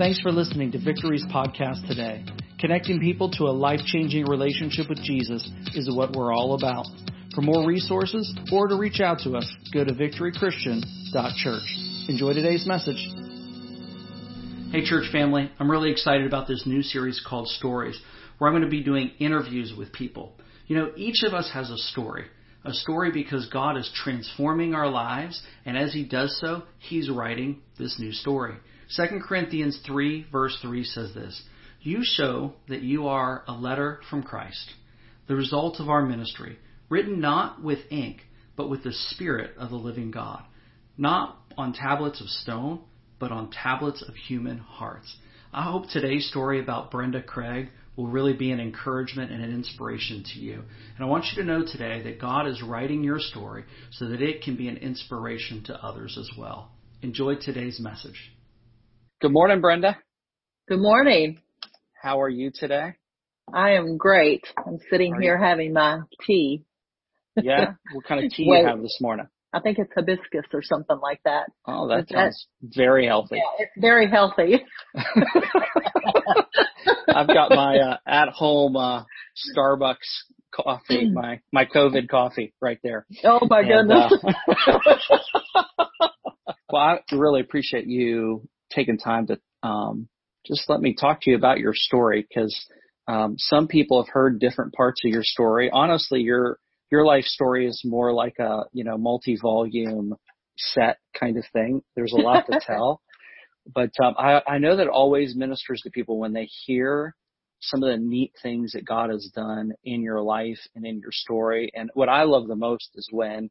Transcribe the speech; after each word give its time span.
Thanks 0.00 0.18
for 0.18 0.32
listening 0.32 0.72
to 0.72 0.78
Victory's 0.78 1.26
podcast 1.26 1.86
today. 1.86 2.24
Connecting 2.58 3.00
people 3.00 3.30
to 3.32 3.44
a 3.44 3.52
life 3.52 3.80
changing 3.84 4.24
relationship 4.24 4.88
with 4.88 5.02
Jesus 5.02 5.46
is 5.74 5.94
what 5.94 6.16
we're 6.16 6.32
all 6.32 6.54
about. 6.54 6.86
For 7.34 7.42
more 7.42 7.66
resources 7.66 8.34
or 8.50 8.66
to 8.66 8.76
reach 8.76 9.00
out 9.00 9.18
to 9.24 9.36
us, 9.36 9.52
go 9.74 9.84
to 9.84 9.92
victorychristian.church. 9.92 12.08
Enjoy 12.08 12.32
today's 12.32 12.66
message. 12.66 12.96
Hey, 14.72 14.86
church 14.86 15.12
family, 15.12 15.50
I'm 15.58 15.70
really 15.70 15.90
excited 15.90 16.26
about 16.26 16.48
this 16.48 16.62
new 16.64 16.80
series 16.80 17.22
called 17.28 17.48
Stories, 17.48 18.00
where 18.38 18.48
I'm 18.48 18.56
going 18.56 18.64
to 18.64 18.74
be 18.74 18.82
doing 18.82 19.10
interviews 19.18 19.74
with 19.76 19.92
people. 19.92 20.32
You 20.66 20.76
know, 20.76 20.92
each 20.96 21.24
of 21.24 21.34
us 21.34 21.50
has 21.52 21.68
a 21.68 21.76
story. 21.76 22.24
A 22.64 22.72
story 22.72 23.12
because 23.12 23.50
God 23.50 23.76
is 23.76 23.90
transforming 23.94 24.74
our 24.74 24.88
lives, 24.88 25.42
and 25.66 25.76
as 25.76 25.92
He 25.92 26.04
does 26.04 26.38
so, 26.40 26.62
He's 26.78 27.10
writing 27.10 27.60
this 27.78 27.98
new 27.98 28.12
story. 28.12 28.54
2 28.96 29.20
Corinthians 29.26 29.80
3, 29.86 30.26
verse 30.32 30.58
3 30.62 30.84
says 30.84 31.14
this 31.14 31.42
You 31.80 32.00
show 32.02 32.54
that 32.68 32.82
you 32.82 33.06
are 33.08 33.44
a 33.46 33.52
letter 33.52 34.00
from 34.10 34.22
Christ, 34.22 34.72
the 35.28 35.36
result 35.36 35.80
of 35.80 35.88
our 35.88 36.02
ministry, 36.02 36.58
written 36.88 37.20
not 37.20 37.62
with 37.62 37.78
ink, 37.90 38.22
but 38.56 38.68
with 38.68 38.82
the 38.82 38.92
Spirit 38.92 39.56
of 39.56 39.70
the 39.70 39.76
living 39.76 40.10
God, 40.10 40.42
not 40.98 41.38
on 41.56 41.72
tablets 41.72 42.20
of 42.20 42.28
stone 42.28 42.80
but 43.20 43.30
on 43.30 43.50
tablets 43.50 44.02
of 44.02 44.14
human 44.14 44.58
hearts. 44.58 45.14
I 45.52 45.62
hope 45.62 45.88
today's 45.88 46.28
story 46.28 46.58
about 46.58 46.90
Brenda 46.90 47.22
Craig 47.22 47.68
will 47.94 48.08
really 48.08 48.32
be 48.32 48.50
an 48.50 48.60
encouragement 48.60 49.30
and 49.30 49.44
an 49.44 49.52
inspiration 49.52 50.24
to 50.32 50.40
you. 50.40 50.54
And 50.54 51.04
I 51.04 51.08
want 51.08 51.26
you 51.26 51.42
to 51.42 51.46
know 51.46 51.64
today 51.64 52.02
that 52.04 52.20
God 52.20 52.46
is 52.46 52.62
writing 52.62 53.04
your 53.04 53.18
story 53.18 53.64
so 53.92 54.08
that 54.08 54.22
it 54.22 54.42
can 54.42 54.56
be 54.56 54.68
an 54.68 54.78
inspiration 54.78 55.62
to 55.64 55.84
others 55.84 56.16
as 56.18 56.30
well. 56.38 56.70
Enjoy 57.02 57.34
today's 57.34 57.78
message. 57.78 58.32
Good 59.20 59.32
morning, 59.32 59.60
Brenda. 59.60 59.98
Good 60.68 60.80
morning. 60.80 61.40
How 62.00 62.22
are 62.22 62.28
you 62.28 62.50
today? 62.54 62.94
I 63.52 63.72
am 63.72 63.96
great. 63.98 64.44
I'm 64.66 64.78
sitting 64.90 65.14
Are 65.14 65.20
here 65.20 65.36
having 65.38 65.72
my 65.74 66.00
tea. 66.26 66.62
Yeah? 67.36 67.72
what 67.92 68.06
kind 68.06 68.24
of 68.24 68.30
tea 68.32 68.46
Wait. 68.48 68.60
you 68.62 68.66
have 68.66 68.80
this 68.80 68.96
morning? 69.00 69.26
I 69.52 69.60
think 69.60 69.78
it's 69.78 69.90
hibiscus 69.94 70.46
or 70.54 70.62
something 70.62 70.98
like 71.02 71.20
that. 71.24 71.50
Oh, 71.66 71.88
that 71.88 72.00
Is 72.00 72.06
that- 72.06 72.14
sounds 72.32 72.46
very 72.62 73.06
healthy. 73.06 73.36
Yeah, 73.36 73.42
it's 73.64 73.72
very 73.76 74.08
healthy. 74.08 74.64
I've 77.08 77.26
got 77.26 77.50
my 77.50 77.76
uh, 77.78 77.96
at-home 78.06 78.76
uh, 78.76 79.02
Starbucks 79.54 79.96
coffee, 80.54 81.10
my 81.12 81.40
my 81.52 81.64
COVID 81.66 82.08
coffee 82.08 82.54
right 82.60 82.78
there. 82.84 83.04
Oh 83.24 83.40
my 83.50 83.60
And, 83.60 83.88
goodness. 83.90 84.12
uh, 84.24 84.78
well, 86.70 86.82
I 86.82 87.00
really 87.12 87.40
appreciate 87.40 87.86
you 87.86 88.48
taking 88.70 88.98
time 88.98 89.26
to 89.26 89.38
um, 89.62 90.08
just 90.46 90.68
let 90.68 90.80
me 90.80 90.94
talk 90.94 91.20
to 91.22 91.30
you 91.30 91.36
about 91.36 91.58
your 91.58 91.74
story 91.74 92.26
because 92.26 92.56
um, 93.06 93.34
some 93.38 93.68
people 93.68 94.02
have 94.02 94.12
heard 94.12 94.40
different 94.40 94.72
parts 94.72 95.02
of 95.04 95.10
your 95.10 95.24
story. 95.24 95.70
Honestly, 95.72 96.20
your 96.20 96.58
your 96.90 97.04
life 97.04 97.24
story 97.24 97.66
is 97.66 97.82
more 97.84 98.12
like 98.12 98.38
a 98.38 98.62
you 98.72 98.84
know 98.84 98.96
multi-volume 98.96 100.14
set 100.56 100.98
kind 101.18 101.36
of 101.36 101.44
thing. 101.52 101.82
There's 101.96 102.12
a 102.12 102.20
lot 102.20 102.46
to 102.46 102.60
tell, 102.66 103.00
but 103.72 103.90
um, 104.02 104.14
I, 104.18 104.42
I 104.46 104.58
know 104.58 104.76
that 104.76 104.88
always 104.88 105.36
ministers 105.36 105.82
to 105.82 105.90
people 105.90 106.18
when 106.18 106.32
they 106.32 106.48
hear 106.66 107.14
some 107.60 107.82
of 107.82 107.90
the 107.90 107.98
neat 107.98 108.32
things 108.42 108.72
that 108.72 108.86
God 108.86 109.10
has 109.10 109.30
done 109.34 109.72
in 109.84 110.02
your 110.02 110.22
life 110.22 110.58
and 110.74 110.86
in 110.86 110.98
your 110.98 111.12
story. 111.12 111.70
And 111.74 111.90
what 111.94 112.08
I 112.08 112.22
love 112.22 112.48
the 112.48 112.56
most 112.56 112.90
is 112.94 113.08
when 113.12 113.50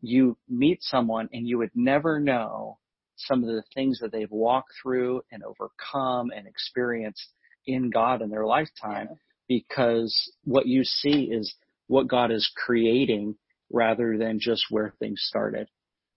you 0.00 0.36
meet 0.48 0.82
someone 0.82 1.28
and 1.32 1.46
you 1.46 1.58
would 1.58 1.70
never 1.74 2.18
know 2.18 2.78
some 3.18 3.42
of 3.42 3.48
the 3.48 3.62
things 3.74 3.98
that 4.00 4.12
they've 4.12 4.30
walked 4.30 4.70
through 4.82 5.22
and 5.30 5.42
overcome 5.42 6.30
and 6.34 6.46
experienced 6.46 7.28
in 7.66 7.90
God 7.90 8.22
in 8.22 8.30
their 8.30 8.46
lifetime 8.46 9.08
because 9.48 10.14
what 10.44 10.66
you 10.66 10.84
see 10.84 11.30
is 11.30 11.54
what 11.86 12.08
God 12.08 12.30
is 12.30 12.50
creating 12.56 13.36
rather 13.70 14.16
than 14.18 14.38
just 14.40 14.64
where 14.70 14.94
things 14.98 15.20
started. 15.26 15.68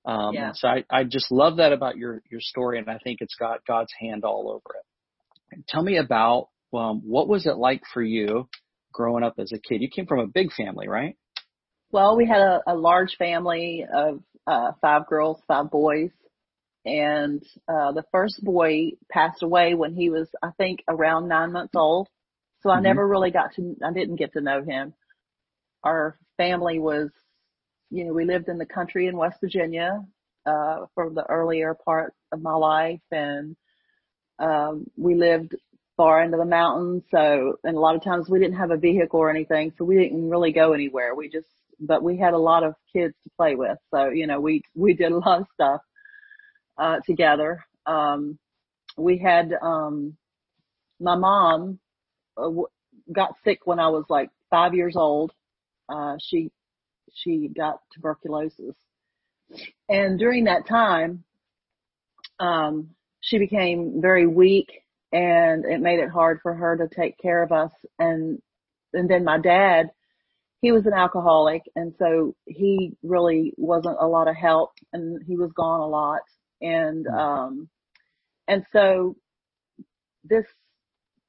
Um, 0.05 0.33
Yeah. 0.33 0.51
so 0.53 0.67
I, 0.67 0.83
I 0.89 1.03
just 1.03 1.31
love 1.31 1.57
that 1.57 1.73
about 1.73 1.97
your, 1.97 2.21
your 2.29 2.41
story 2.41 2.79
and 2.79 2.89
I 2.89 2.97
think 3.03 3.19
it's 3.21 3.35
got 3.35 3.65
God's 3.65 3.91
hand 3.99 4.23
all 4.23 4.49
over 4.49 4.75
it. 4.75 5.65
Tell 5.67 5.83
me 5.83 5.97
about, 5.97 6.49
um, 6.73 7.01
what 7.05 7.27
was 7.27 7.45
it 7.45 7.57
like 7.57 7.81
for 7.93 8.01
you 8.01 8.47
growing 8.93 9.23
up 9.23 9.35
as 9.37 9.51
a 9.51 9.59
kid? 9.59 9.81
You 9.81 9.89
came 9.89 10.05
from 10.05 10.19
a 10.19 10.27
big 10.27 10.51
family, 10.53 10.87
right? 10.87 11.17
Well, 11.91 12.15
we 12.15 12.25
had 12.25 12.39
a, 12.39 12.61
a 12.67 12.75
large 12.75 13.15
family 13.17 13.85
of 13.93 14.23
uh, 14.47 14.71
five 14.81 15.07
girls, 15.07 15.41
five 15.47 15.69
boys, 15.69 16.09
and 16.85 17.43
uh, 17.67 17.91
the 17.91 18.05
first 18.11 18.43
boy 18.43 18.91
passed 19.09 19.43
away 19.43 19.75
when 19.75 19.93
he 19.93 20.09
was, 20.09 20.29
I 20.41 20.49
think, 20.57 20.83
around 20.87 21.27
nine 21.27 21.51
months 21.51 21.75
old. 21.75 22.07
So 22.61 22.69
I 22.69 22.79
Mhm. 22.79 22.83
never 22.83 23.07
really 23.07 23.31
got 23.31 23.53
to, 23.55 23.75
I 23.83 23.91
didn't 23.93 24.17
get 24.17 24.33
to 24.33 24.41
know 24.41 24.63
him. 24.63 24.93
Our 25.83 26.17
family 26.37 26.79
was, 26.79 27.09
you 27.89 28.05
know, 28.05 28.13
we 28.13 28.25
lived 28.25 28.47
in 28.49 28.57
the 28.57 28.65
country 28.65 29.07
in 29.07 29.17
West 29.17 29.39
Virginia 29.41 30.05
uh, 30.45 30.85
for 30.95 31.09
the 31.09 31.25
earlier 31.29 31.75
part 31.85 32.13
of 32.31 32.41
my 32.41 32.53
life, 32.53 33.01
and 33.11 33.55
um, 34.39 34.85
we 34.97 35.15
lived 35.15 35.55
far 35.97 36.23
into 36.23 36.37
the 36.37 36.45
mountains. 36.45 37.03
So, 37.11 37.57
and 37.63 37.75
a 37.77 37.79
lot 37.79 37.95
of 37.95 38.03
times 38.03 38.29
we 38.29 38.39
didn't 38.39 38.57
have 38.57 38.71
a 38.71 38.77
vehicle 38.77 39.19
or 39.19 39.29
anything, 39.29 39.73
so 39.77 39.85
we 39.85 39.97
didn't 39.97 40.29
really 40.29 40.51
go 40.51 40.73
anywhere. 40.73 41.13
We 41.15 41.29
just, 41.29 41.47
but 41.79 42.03
we 42.03 42.17
had 42.17 42.33
a 42.33 42.37
lot 42.39 42.63
of 42.63 42.75
kids 42.91 43.13
to 43.23 43.29
play 43.37 43.55
with. 43.55 43.77
So, 43.93 44.09
you 44.09 44.27
know, 44.27 44.39
we, 44.39 44.63
we 44.75 44.93
did 44.93 45.11
a 45.11 45.17
lot 45.17 45.41
of 45.41 45.47
stuff, 45.53 45.81
uh, 46.77 46.99
together. 47.05 47.63
Um, 47.85 48.37
we 48.97 49.17
had, 49.17 49.53
um, 49.61 50.15
my 50.99 51.15
mom 51.15 51.79
uh, 52.37 52.43
w- 52.43 52.67
got 53.11 53.35
sick 53.43 53.59
when 53.65 53.79
I 53.79 53.87
was 53.89 54.05
like 54.09 54.29
five 54.49 54.73
years 54.73 54.95
old. 54.95 55.31
Uh, 55.89 56.15
she, 56.19 56.51
she 57.13 57.49
got 57.49 57.79
tuberculosis. 57.93 58.75
And 59.89 60.17
during 60.17 60.45
that 60.45 60.67
time, 60.67 61.23
um, 62.39 62.89
she 63.19 63.37
became 63.37 64.01
very 64.01 64.25
weak 64.27 64.83
and 65.11 65.65
it 65.65 65.81
made 65.81 65.99
it 65.99 66.09
hard 66.09 66.39
for 66.41 66.53
her 66.53 66.77
to 66.77 66.87
take 66.87 67.17
care 67.17 67.43
of 67.43 67.51
us. 67.51 67.71
And, 67.99 68.41
and 68.93 69.09
then 69.09 69.23
my 69.23 69.37
dad, 69.39 69.91
he 70.61 70.71
was 70.71 70.85
an 70.85 70.93
alcoholic 70.93 71.63
and 71.75 71.93
so 71.97 72.35
he 72.45 72.95
really 73.03 73.53
wasn't 73.57 73.97
a 73.99 74.07
lot 74.07 74.27
of 74.27 74.35
help 74.35 74.71
and 74.93 75.21
he 75.23 75.35
was 75.35 75.51
gone 75.53 75.81
a 75.81 75.87
lot. 75.87 76.21
And, 76.61 77.07
um, 77.07 77.69
and 78.47 78.65
so 78.71 79.15
this, 80.23 80.45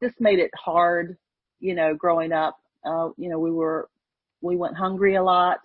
this 0.01 0.13
made 0.21 0.39
it 0.39 0.51
hard, 0.55 1.17
you 1.61 1.75
know, 1.75 1.95
growing 1.95 2.33
up. 2.33 2.59
Uh, 2.85 3.11
you 3.17 3.31
know, 3.31 3.39
we 3.39 3.51
were, 3.51 3.89
we 4.41 4.57
went 4.57 4.77
hungry 4.77 5.15
a 5.15 5.23
lot. 5.23 5.59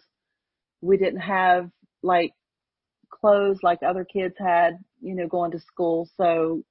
We 0.82 0.98
didn't 0.98 1.22
have 1.22 1.70
like 2.04 2.32
clothes 3.10 3.60
like 3.64 3.80
other 3.84 4.06
kids 4.06 4.36
had, 4.38 4.80
you 5.02 5.16
know, 5.16 5.28
going 5.28 5.52
to 5.52 5.60
school. 5.60 6.08
So 6.18 6.64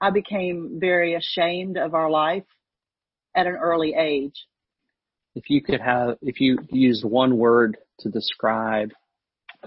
I 0.00 0.10
became 0.10 0.78
very 0.80 1.14
ashamed 1.14 1.78
of 1.78 1.94
our 1.94 2.10
life 2.10 2.44
at 3.34 3.46
an 3.46 3.54
early 3.54 3.94
age. 3.94 4.46
If 5.34 5.48
you 5.48 5.62
could 5.62 5.80
have, 5.80 6.18
if 6.20 6.40
you 6.40 6.58
used 6.70 7.04
one 7.04 7.38
word 7.38 7.78
to 8.00 8.10
describe 8.10 8.92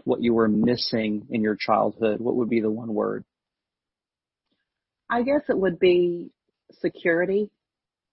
what 0.04 0.22
you 0.22 0.34
were 0.34 0.48
missing 0.48 1.26
in 1.30 1.42
your 1.42 1.56
childhood, 1.56 2.20
what 2.20 2.36
would 2.36 2.50
be 2.50 2.62
the 2.62 2.70
one 2.70 2.94
word? 2.94 3.24
I 5.10 5.22
guess 5.22 5.42
it 5.50 5.58
would 5.58 5.80
be 5.80 6.32
security. 6.80 7.50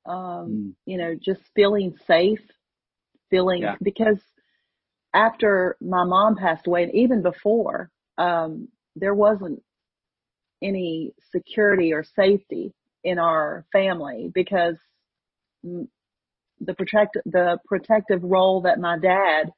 Um, 0.04 0.14
Mm. 0.50 0.74
you 0.84 0.98
know, 0.98 1.14
just 1.14 1.40
feeling 1.54 1.96
safe, 2.06 2.40
feeling 3.30 3.62
Yeah. 3.62 3.76
because 3.82 4.20
after 5.14 5.76
my 5.80 6.04
mom 6.04 6.36
passed 6.36 6.66
away 6.66 6.84
and 6.84 6.94
even 6.94 7.22
before, 7.22 7.90
um, 8.18 8.68
there 8.96 9.14
wasn't 9.14 9.62
any 10.62 11.14
security 11.30 11.92
or 11.92 12.04
safety 12.04 12.74
in 13.04 13.18
our 13.18 13.64
family 13.72 14.30
because 14.32 14.76
the 15.62 16.74
protect 16.74 17.16
the 17.24 17.58
protective 17.66 18.22
role 18.22 18.62
that 18.62 18.78
my 18.78 18.98
dad 18.98 19.52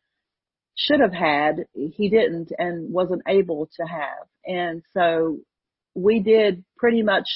should 0.76 1.00
have 1.00 1.12
had, 1.12 1.66
he 1.72 2.08
didn't 2.08 2.50
and 2.58 2.92
wasn't 2.92 3.22
able 3.28 3.68
to 3.76 3.84
have. 3.84 4.26
And 4.44 4.82
so 4.92 5.38
we 5.94 6.20
did 6.20 6.64
pretty 6.76 7.02
much 7.02 7.28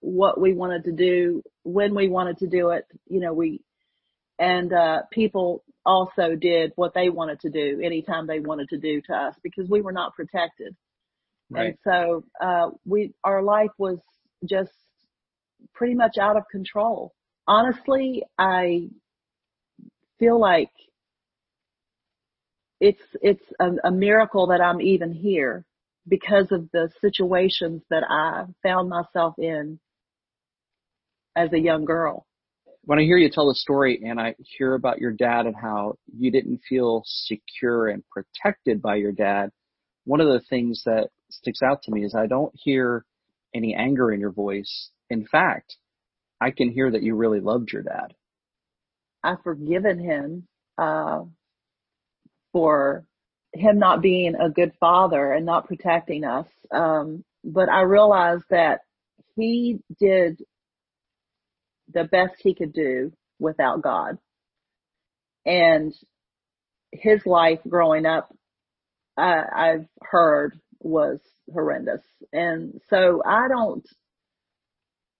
what 0.00 0.40
we 0.40 0.54
wanted 0.54 0.84
to 0.84 0.92
do 0.92 1.42
when 1.62 1.94
we 1.94 2.08
wanted 2.08 2.38
to 2.38 2.46
do 2.46 2.70
it. 2.70 2.86
You 3.06 3.20
know, 3.20 3.34
we, 3.34 3.60
and, 4.38 4.72
uh, 4.72 5.02
people 5.12 5.62
also 5.84 6.34
did 6.34 6.72
what 6.76 6.94
they 6.94 7.10
wanted 7.10 7.40
to 7.40 7.50
do 7.50 7.80
anytime 7.84 8.26
they 8.26 8.40
wanted 8.40 8.68
to 8.70 8.78
do 8.78 9.02
to 9.02 9.14
us 9.14 9.34
because 9.42 9.68
we 9.68 9.82
were 9.82 9.92
not 9.92 10.14
protected. 10.14 10.74
And 11.52 11.78
so, 11.84 12.24
uh, 12.40 12.70
we, 12.86 13.12
our 13.24 13.42
life 13.42 13.72
was 13.76 13.98
just 14.48 14.70
pretty 15.74 15.94
much 15.94 16.16
out 16.16 16.36
of 16.36 16.44
control. 16.50 17.12
Honestly, 17.46 18.22
I 18.38 18.88
feel 20.18 20.40
like 20.40 20.70
it's, 22.80 23.02
it's 23.22 23.44
a, 23.60 23.88
a 23.88 23.90
miracle 23.90 24.48
that 24.48 24.60
I'm 24.60 24.80
even 24.80 25.12
here 25.12 25.64
because 26.08 26.48
of 26.50 26.68
the 26.72 26.90
situations 27.00 27.82
that 27.90 28.02
I 28.08 28.44
found 28.62 28.88
myself 28.88 29.34
in 29.38 29.78
as 31.36 31.52
a 31.52 31.58
young 31.58 31.84
girl. 31.84 32.26
When 32.84 32.98
I 32.98 33.02
hear 33.02 33.18
you 33.18 33.30
tell 33.30 33.48
the 33.48 33.54
story 33.54 34.00
and 34.04 34.18
I 34.18 34.34
hear 34.56 34.74
about 34.74 34.98
your 34.98 35.12
dad 35.12 35.46
and 35.46 35.54
how 35.54 35.96
you 36.16 36.30
didn't 36.30 36.62
feel 36.68 37.02
secure 37.04 37.88
and 37.88 38.02
protected 38.10 38.80
by 38.80 38.96
your 38.96 39.12
dad, 39.12 39.50
one 40.04 40.20
of 40.20 40.28
the 40.28 40.40
things 40.48 40.82
that 40.86 41.10
sticks 41.30 41.60
out 41.62 41.82
to 41.82 41.92
me 41.92 42.04
is 42.04 42.14
I 42.14 42.26
don't 42.26 42.52
hear 42.54 43.04
any 43.54 43.74
anger 43.74 44.10
in 44.10 44.20
your 44.20 44.32
voice. 44.32 44.90
In 45.10 45.26
fact, 45.26 45.76
I 46.40 46.50
can 46.50 46.72
hear 46.72 46.90
that 46.90 47.02
you 47.02 47.14
really 47.14 47.40
loved 47.40 47.70
your 47.72 47.82
dad. 47.82 48.14
I've 49.22 49.42
forgiven 49.42 49.98
him 49.98 50.48
uh, 50.78 51.24
for 52.52 53.04
him 53.52 53.78
not 53.78 54.02
being 54.02 54.34
a 54.34 54.50
good 54.50 54.72
father 54.78 55.32
and 55.32 55.44
not 55.44 55.66
protecting 55.66 56.24
us. 56.24 56.46
Um, 56.70 57.24
but 57.44 57.68
I 57.68 57.82
realized 57.82 58.44
that 58.50 58.80
he 59.36 59.80
did 59.98 60.40
the 61.92 62.04
best 62.04 62.34
he 62.38 62.54
could 62.54 62.72
do 62.72 63.12
without 63.38 63.82
God. 63.82 64.18
And 65.44 65.94
his 66.92 67.24
life 67.24 67.60
growing 67.68 68.06
up, 68.06 68.34
I, 69.16 69.42
I've 69.54 69.86
heard 70.02 70.58
was 70.80 71.18
horrendous. 71.52 72.02
And 72.32 72.80
so 72.88 73.22
I 73.24 73.48
don't, 73.48 73.86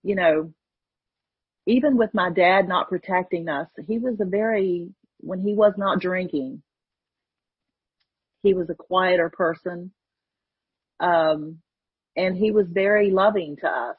you 0.03 0.15
know, 0.15 0.53
even 1.67 1.97
with 1.97 2.15
my 2.15 2.31
dad 2.31 2.69
not 2.69 2.88
protecting 2.88 3.49
us, 3.49 3.69
he 3.87 3.99
was 3.99 4.21
a 4.21 4.25
very, 4.25 4.91
when 5.19 5.41
he 5.41 5.55
was 5.55 5.75
not 5.76 6.00
drinking, 6.00 6.62
he 8.42 8.54
was 8.54 8.70
a 8.70 8.75
quieter 8.75 9.31
person. 9.31 9.92
Um, 10.98 11.58
and 12.16 12.37
he 12.37 12.50
was 12.50 12.66
very 12.69 13.10
loving 13.10 13.56
to 13.60 13.66
us, 13.66 13.96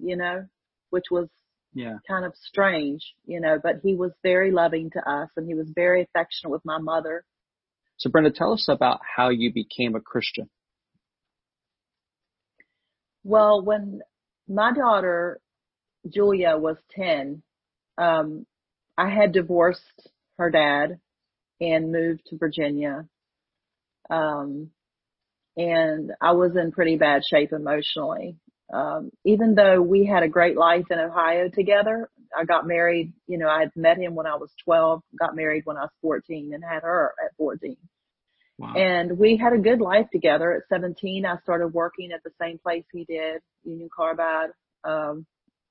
you 0.00 0.16
know, 0.16 0.44
which 0.90 1.04
was 1.10 1.28
yeah. 1.72 1.96
kind 2.06 2.24
of 2.24 2.32
strange, 2.36 3.14
you 3.26 3.40
know, 3.40 3.58
but 3.62 3.76
he 3.82 3.94
was 3.94 4.12
very 4.22 4.50
loving 4.50 4.90
to 4.90 5.10
us 5.10 5.28
and 5.36 5.46
he 5.46 5.54
was 5.54 5.68
very 5.74 6.02
affectionate 6.02 6.50
with 6.50 6.64
my 6.64 6.78
mother. 6.78 7.24
So 7.96 8.10
Brenda, 8.10 8.30
tell 8.30 8.52
us 8.52 8.66
about 8.68 9.00
how 9.16 9.30
you 9.30 9.52
became 9.52 9.94
a 9.94 10.00
Christian. 10.00 10.48
Well, 13.22 13.62
when 13.62 14.02
my 14.48 14.72
daughter 14.72 15.40
Julia 16.08 16.56
was 16.56 16.76
10, 16.94 17.42
um, 17.96 18.46
I 18.98 19.08
had 19.08 19.32
divorced 19.32 20.08
her 20.38 20.50
dad 20.50 20.98
and 21.60 21.92
moved 21.92 22.22
to 22.26 22.36
Virginia. 22.36 23.06
Um, 24.10 24.70
and 25.56 26.12
I 26.20 26.32
was 26.32 26.56
in 26.56 26.72
pretty 26.72 26.96
bad 26.96 27.22
shape 27.24 27.52
emotionally. 27.52 28.36
Um, 28.72 29.10
even 29.24 29.54
though 29.54 29.80
we 29.80 30.06
had 30.06 30.22
a 30.22 30.28
great 30.28 30.56
life 30.56 30.86
in 30.90 30.98
Ohio 30.98 31.48
together, 31.48 32.08
I 32.36 32.44
got 32.44 32.66
married, 32.66 33.12
you 33.26 33.38
know, 33.38 33.48
I 33.48 33.60
had 33.60 33.70
met 33.76 33.98
him 33.98 34.14
when 34.14 34.26
I 34.26 34.36
was 34.36 34.50
12, 34.64 35.02
got 35.18 35.36
married 35.36 35.62
when 35.64 35.76
I 35.76 35.82
was 35.82 35.90
14 36.02 36.52
and 36.54 36.64
had 36.64 36.82
her 36.82 37.14
at 37.24 37.36
14. 37.36 37.76
Wow. 38.58 38.74
And 38.74 39.18
we 39.18 39.36
had 39.36 39.52
a 39.52 39.58
good 39.58 39.80
life 39.80 40.06
together. 40.12 40.52
At 40.52 40.68
17, 40.68 41.26
I 41.26 41.36
started 41.42 41.68
working 41.68 42.12
at 42.12 42.22
the 42.22 42.30
same 42.40 42.58
place 42.58 42.84
he 42.92 43.04
did, 43.04 43.40
Union 43.64 43.88
Carbide, 43.94 44.50
um, 44.84 45.26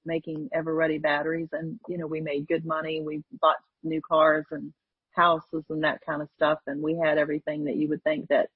making 0.05 0.49
Eveready 0.55 1.01
batteries. 1.01 1.49
And, 1.51 1.79
you 1.87 1.97
know, 1.97 2.07
we 2.07 2.21
made 2.21 2.47
good 2.47 2.65
money. 2.65 3.01
We 3.01 3.23
bought 3.41 3.57
new 3.83 4.01
cars 4.01 4.45
and 4.51 4.73
houses 5.15 5.63
and 5.69 5.83
that 5.83 6.01
kind 6.05 6.21
of 6.21 6.29
stuff. 6.35 6.59
And 6.67 6.81
we 6.81 6.97
had 6.97 7.17
everything 7.17 7.65
that 7.65 7.75
you 7.75 7.89
would 7.89 8.03
think 8.03 8.27
that 8.29 8.49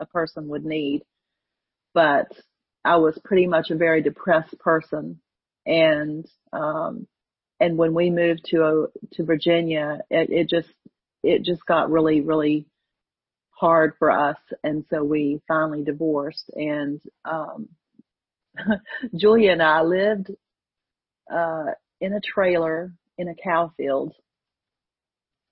a 0.00 0.06
person 0.06 0.48
would 0.48 0.64
need. 0.64 1.02
But 1.94 2.28
I 2.84 2.96
was 2.96 3.18
pretty 3.24 3.46
much 3.46 3.70
a 3.70 3.76
very 3.76 4.02
depressed 4.02 4.58
person. 4.58 5.20
And, 5.66 6.26
um, 6.52 7.06
and 7.60 7.76
when 7.76 7.94
we 7.94 8.10
moved 8.10 8.44
to, 8.46 8.62
uh, 8.64 8.86
to 9.14 9.24
Virginia, 9.24 10.00
it, 10.10 10.30
it 10.30 10.48
just, 10.48 10.72
it 11.22 11.42
just 11.44 11.64
got 11.66 11.90
really, 11.90 12.20
really 12.20 12.66
hard 13.50 13.94
for 13.98 14.10
us. 14.10 14.38
And 14.62 14.84
so 14.90 15.02
we 15.02 15.42
finally 15.48 15.82
divorced 15.82 16.50
and, 16.54 17.00
um, 17.24 17.68
Julia 19.16 19.52
and 19.52 19.62
I 19.62 19.82
lived, 19.82 20.30
uh, 21.32 21.72
in 22.00 22.12
a 22.12 22.20
trailer 22.20 22.92
in 23.18 23.28
a 23.28 23.34
cow 23.34 23.72
field 23.76 24.14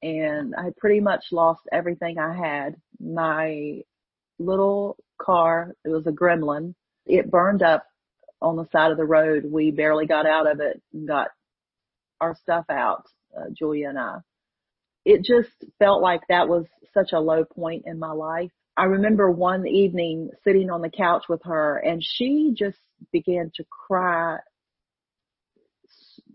and 0.02 0.54
I 0.56 0.70
pretty 0.76 1.00
much 1.00 1.24
lost 1.32 1.62
everything 1.72 2.18
I 2.18 2.34
had. 2.34 2.76
My 3.00 3.82
little 4.38 4.96
car, 5.20 5.74
it 5.84 5.88
was 5.88 6.06
a 6.06 6.12
gremlin. 6.12 6.74
It 7.06 7.30
burned 7.30 7.62
up 7.62 7.84
on 8.42 8.56
the 8.56 8.68
side 8.72 8.90
of 8.90 8.96
the 8.96 9.04
road. 9.04 9.44
We 9.50 9.70
barely 9.70 10.06
got 10.06 10.26
out 10.26 10.50
of 10.50 10.60
it 10.60 10.82
and 10.92 11.08
got 11.08 11.28
our 12.20 12.36
stuff 12.42 12.66
out, 12.70 13.06
uh, 13.36 13.46
Julia 13.56 13.88
and 13.88 13.98
I. 13.98 14.18
It 15.04 15.22
just 15.24 15.50
felt 15.78 16.02
like 16.02 16.22
that 16.28 16.48
was 16.48 16.66
such 16.92 17.12
a 17.12 17.20
low 17.20 17.44
point 17.44 17.84
in 17.86 17.98
my 17.98 18.12
life. 18.12 18.50
I 18.76 18.84
remember 18.84 19.30
one 19.30 19.66
evening 19.66 20.30
sitting 20.44 20.70
on 20.70 20.82
the 20.82 20.90
couch 20.90 21.24
with 21.28 21.42
her 21.44 21.78
and 21.78 22.02
she 22.04 22.52
just 22.56 22.78
began 23.12 23.50
to 23.54 23.64
cry 23.64 24.38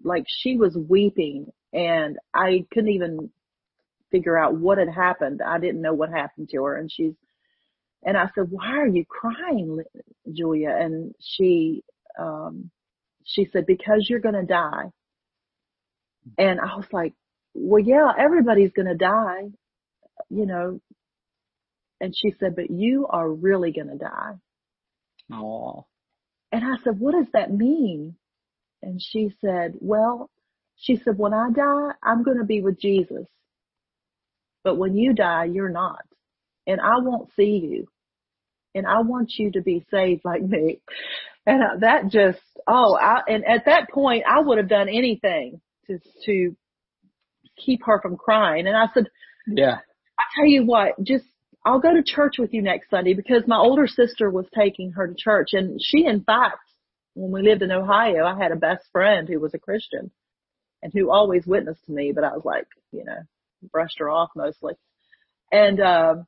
like 0.03 0.25
she 0.27 0.57
was 0.57 0.75
weeping 0.75 1.51
and 1.73 2.17
I 2.33 2.65
couldn't 2.71 2.89
even 2.89 3.29
figure 4.11 4.37
out 4.37 4.55
what 4.55 4.77
had 4.77 4.89
happened. 4.89 5.41
I 5.45 5.59
didn't 5.59 5.81
know 5.81 5.93
what 5.93 6.09
happened 6.09 6.49
to 6.51 6.63
her 6.63 6.77
and 6.77 6.91
she's, 6.91 7.13
and 8.03 8.17
I 8.17 8.25
said, 8.33 8.45
why 8.49 8.79
are 8.79 8.87
you 8.87 9.05
crying, 9.05 9.83
Julia? 10.31 10.69
And 10.69 11.13
she, 11.19 11.83
um, 12.19 12.71
she 13.23 13.47
said, 13.51 13.65
because 13.65 14.07
you're 14.09 14.19
going 14.19 14.35
to 14.35 14.43
die. 14.45 14.91
And 16.37 16.59
I 16.59 16.75
was 16.75 16.87
like, 16.91 17.13
well, 17.53 17.83
yeah, 17.83 18.11
everybody's 18.17 18.71
going 18.71 18.87
to 18.87 18.95
die, 18.95 19.49
you 20.29 20.45
know. 20.45 20.79
And 21.99 22.15
she 22.15 22.33
said, 22.39 22.55
but 22.55 22.71
you 22.71 23.07
are 23.07 23.29
really 23.29 23.71
going 23.71 23.89
to 23.89 23.97
die. 23.97 24.33
Oh. 25.31 25.85
And 26.51 26.63
I 26.63 26.83
said, 26.83 26.99
what 26.99 27.13
does 27.13 27.31
that 27.33 27.53
mean? 27.53 28.15
And 28.81 28.99
she 29.01 29.31
said, 29.41 29.73
well, 29.79 30.29
she 30.75 30.95
said, 30.95 31.17
when 31.17 31.33
I 31.33 31.49
die, 31.55 31.91
I'm 32.01 32.23
going 32.23 32.39
to 32.39 32.43
be 32.43 32.61
with 32.61 32.79
Jesus. 32.79 33.27
But 34.63 34.75
when 34.75 34.95
you 34.95 35.13
die, 35.13 35.45
you're 35.45 35.69
not. 35.69 36.03
And 36.67 36.79
I 36.79 36.99
won't 36.99 37.29
see 37.35 37.67
you. 37.69 37.87
And 38.73 38.87
I 38.87 39.01
want 39.01 39.33
you 39.37 39.51
to 39.51 39.61
be 39.61 39.85
saved 39.91 40.21
like 40.23 40.41
me. 40.41 40.79
And 41.45 41.61
uh, 41.61 41.79
that 41.79 42.09
just, 42.09 42.39
oh, 42.67 42.95
I, 42.95 43.21
and 43.27 43.43
at 43.45 43.65
that 43.65 43.89
point, 43.89 44.23
I 44.29 44.39
would 44.39 44.57
have 44.57 44.69
done 44.69 44.87
anything 44.87 45.59
to, 45.87 45.99
to 46.25 46.55
keep 47.57 47.81
her 47.85 47.99
from 48.01 48.15
crying. 48.15 48.67
And 48.67 48.77
I 48.77 48.85
said, 48.93 49.07
yeah, 49.47 49.77
I 50.19 50.23
tell 50.35 50.45
you 50.45 50.65
what, 50.65 51.01
just, 51.03 51.25
I'll 51.65 51.79
go 51.79 51.93
to 51.93 52.03
church 52.03 52.35
with 52.37 52.53
you 52.53 52.61
next 52.61 52.89
Sunday 52.89 53.13
because 53.13 53.43
my 53.47 53.57
older 53.57 53.87
sister 53.87 54.29
was 54.29 54.45
taking 54.55 54.91
her 54.91 55.07
to 55.07 55.15
church 55.15 55.49
and 55.53 55.79
she, 55.81 56.05
in 56.05 56.23
fact, 56.23 56.59
when 57.13 57.31
we 57.31 57.41
lived 57.41 57.61
in 57.61 57.71
Ohio, 57.71 58.25
I 58.25 58.41
had 58.41 58.51
a 58.51 58.55
best 58.55 58.85
friend 58.91 59.27
who 59.27 59.39
was 59.39 59.53
a 59.53 59.59
Christian 59.59 60.11
and 60.81 60.91
who 60.93 61.11
always 61.11 61.45
witnessed 61.45 61.85
to 61.85 61.91
me, 61.91 62.13
but 62.13 62.23
I 62.23 62.33
was 62.33 62.45
like, 62.45 62.67
you 62.91 63.03
know, 63.03 63.19
brushed 63.71 63.99
her 63.99 64.09
off 64.09 64.29
mostly. 64.35 64.73
And, 65.51 65.79
um, 65.81 66.27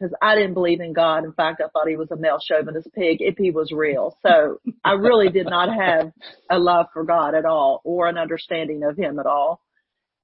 cause 0.00 0.10
I 0.22 0.34
didn't 0.34 0.54
believe 0.54 0.80
in 0.80 0.92
God. 0.92 1.24
In 1.24 1.32
fact, 1.32 1.60
I 1.64 1.68
thought 1.68 1.88
he 1.88 1.96
was 1.96 2.10
a 2.10 2.16
male 2.16 2.38
chauvinist 2.40 2.88
pig 2.94 3.18
if 3.20 3.36
he 3.36 3.50
was 3.50 3.70
real. 3.72 4.16
So 4.22 4.60
I 4.84 4.92
really 4.92 5.28
did 5.28 5.46
not 5.46 5.68
have 5.68 6.12
a 6.50 6.58
love 6.58 6.86
for 6.92 7.04
God 7.04 7.34
at 7.34 7.44
all 7.44 7.80
or 7.84 8.08
an 8.08 8.16
understanding 8.16 8.82
of 8.82 8.96
him 8.96 9.18
at 9.18 9.26
all. 9.26 9.60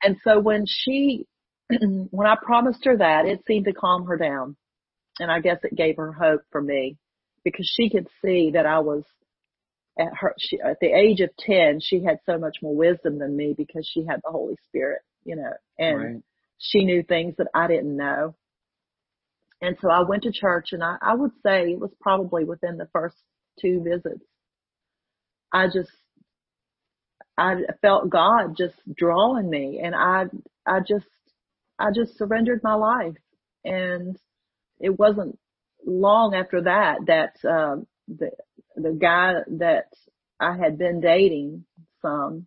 And 0.03 0.17
so 0.25 0.41
when 0.41 0.65
she, 0.67 1.27
when 1.69 2.27
I 2.27 2.37
promised 2.41 2.85
her 2.85 2.97
that, 2.97 3.27
it 3.27 3.43
seemed 3.47 3.67
to 3.67 3.73
calm 3.73 4.07
her 4.07 4.17
down. 4.17 4.57
And 5.19 5.31
I 5.31 5.41
guess 5.41 5.59
it 5.63 5.75
gave 5.75 5.97
her 5.97 6.13
hope 6.13 6.43
for 6.51 6.61
me 6.61 6.97
because 7.45 7.71
she 7.77 7.91
could 7.91 8.09
see 8.23 8.53
that 8.55 8.67
I 8.67 8.81
was 8.81 9.05
at 9.99 10.09
her, 10.19 10.35
she, 10.39 10.59
at 10.61 10.79
the 10.81 10.89
age 10.89 11.21
of 11.21 11.31
10, 11.39 11.81
she 11.81 12.05
had 12.05 12.19
so 12.27 12.39
much 12.39 12.59
more 12.63 12.75
wisdom 12.75 13.19
than 13.19 13.37
me 13.37 13.55
because 13.57 13.89
she 13.91 14.05
had 14.05 14.21
the 14.23 14.31
Holy 14.31 14.57
Spirit, 14.69 15.01
you 15.25 15.37
know, 15.37 15.53
and 15.79 15.99
right 15.99 16.23
she 16.59 16.85
knew 16.85 17.03
things 17.03 17.35
that 17.39 17.49
I 17.55 17.67
didn't 17.69 17.97
know. 17.97 18.35
And 19.61 19.77
so 19.81 19.91
I 19.91 20.03
went 20.03 20.25
to 20.25 20.33
church 20.33 20.69
and 20.73 20.83
I, 20.83 20.97
I 21.01 21.15
would 21.15 21.33
say 21.43 21.71
it 21.71 21.81
was 21.81 21.93
probably 22.01 22.45
within 22.45 22.77
the 22.77 22.89
first 22.93 23.17
two 23.61 23.83
visits. 23.83 24.25
I 25.53 25.67
just, 25.67 25.91
I 27.39 27.55
felt 27.81 28.11
God 28.11 28.55
just 28.57 28.75
drawing 28.95 29.49
me 29.49 29.81
and 29.83 29.95
I, 29.95 30.25
I 30.67 30.81
just, 30.81 31.07
I 31.79 31.91
just 31.95 32.19
surrendered 32.19 32.61
my 32.63 32.75
life 32.75 33.17
and 33.65 34.17
it 34.79 34.99
wasn't 34.99 35.39
long 35.87 36.35
after 36.35 36.63
that 36.63 36.99
that, 37.07 37.49
um, 37.49 37.87
the, 38.09 38.31
the 38.77 38.93
guy 38.93 39.35
that 39.59 39.87
I 40.39 40.57
had 40.57 40.79
been 40.79 41.01
dating 41.01 41.65
some, 42.03 42.47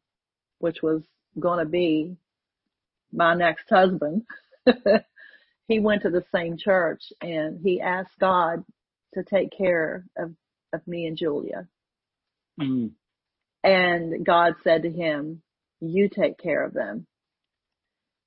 which 0.59 0.77
was 0.83 1.01
going 1.39 1.59
to 1.59 1.69
be 1.69 2.17
my 3.11 3.33
next 3.33 3.69
husband, 3.69 4.23
he 5.67 5.79
went 5.79 6.03
to 6.03 6.09
the 6.09 6.23
same 6.33 6.57
church 6.57 7.01
and 7.21 7.59
he 7.63 7.81
asked 7.81 8.17
God 8.19 8.63
to 9.13 9.23
take 9.23 9.49
care 9.57 10.05
of, 10.17 10.33
of 10.73 10.87
me 10.87 11.05
and 11.05 11.17
Julia. 11.17 11.67
Mm. 12.59 12.91
And 13.63 14.25
God 14.25 14.53
said 14.63 14.83
to 14.83 14.89
him, 14.89 15.41
you 15.81 16.09
take 16.09 16.37
care 16.37 16.63
of 16.63 16.73
them. 16.73 17.07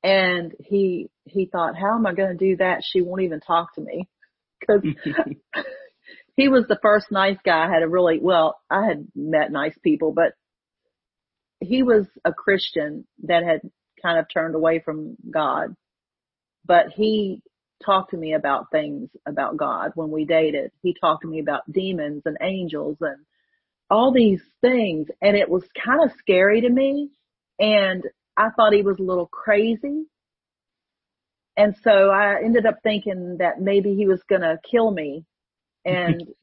And 0.02 0.52
he, 0.58 1.10
he 1.24 1.46
thought, 1.46 1.76
how 1.76 1.94
am 1.94 2.06
I 2.06 2.14
going 2.14 2.36
to 2.36 2.44
do 2.44 2.56
that? 2.56 2.82
She 2.84 3.00
won't 3.00 3.22
even 3.22 3.40
talk 3.40 3.74
to 3.74 3.80
me 3.80 4.08
because 4.60 4.82
he 6.36 6.48
was 6.48 6.64
the 6.68 6.78
first 6.82 7.06
nice 7.10 7.38
guy 7.44 7.66
I 7.66 7.72
had 7.72 7.82
a 7.82 7.88
really, 7.88 8.18
well, 8.20 8.58
I 8.70 8.86
had 8.86 9.06
met 9.14 9.52
nice 9.52 9.76
people, 9.82 10.12
but 10.12 10.32
he 11.60 11.82
was 11.82 12.06
a 12.24 12.32
Christian 12.32 13.06
that 13.24 13.44
had 13.44 13.60
kind 14.02 14.18
of 14.18 14.26
turned 14.32 14.54
away 14.54 14.80
from 14.80 15.16
God, 15.30 15.74
but 16.64 16.88
he 16.94 17.42
talked 17.84 18.10
to 18.10 18.16
me 18.16 18.34
about 18.34 18.70
things 18.70 19.10
about 19.26 19.56
God 19.56 19.92
when 19.94 20.10
we 20.10 20.24
dated. 20.24 20.70
He 20.82 20.94
talked 20.98 21.22
to 21.22 21.28
me 21.28 21.40
about 21.40 21.70
demons 21.70 22.22
and 22.24 22.36
angels 22.40 22.96
and 23.00 23.24
all 23.90 24.12
these 24.12 24.42
things. 24.60 25.08
And 25.20 25.36
it 25.36 25.48
was 25.48 25.64
kind 25.84 26.02
of 26.02 26.16
scary 26.18 26.60
to 26.62 26.68
me. 26.68 27.10
And 27.58 28.04
I 28.36 28.50
thought 28.50 28.72
he 28.72 28.82
was 28.82 28.98
a 28.98 29.02
little 29.02 29.26
crazy. 29.26 30.04
And 31.56 31.76
so 31.82 32.10
I 32.10 32.42
ended 32.42 32.64
up 32.64 32.78
thinking 32.82 33.36
that 33.38 33.60
maybe 33.60 33.94
he 33.94 34.06
was 34.06 34.22
going 34.28 34.40
to 34.40 34.58
kill 34.70 34.90
me. 34.90 35.24
And 35.84 36.22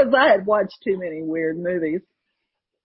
because 0.00 0.14
I 0.16 0.28
had 0.28 0.46
watched 0.46 0.78
too 0.82 0.98
many 0.98 1.22
weird 1.22 1.58
movies. 1.58 2.00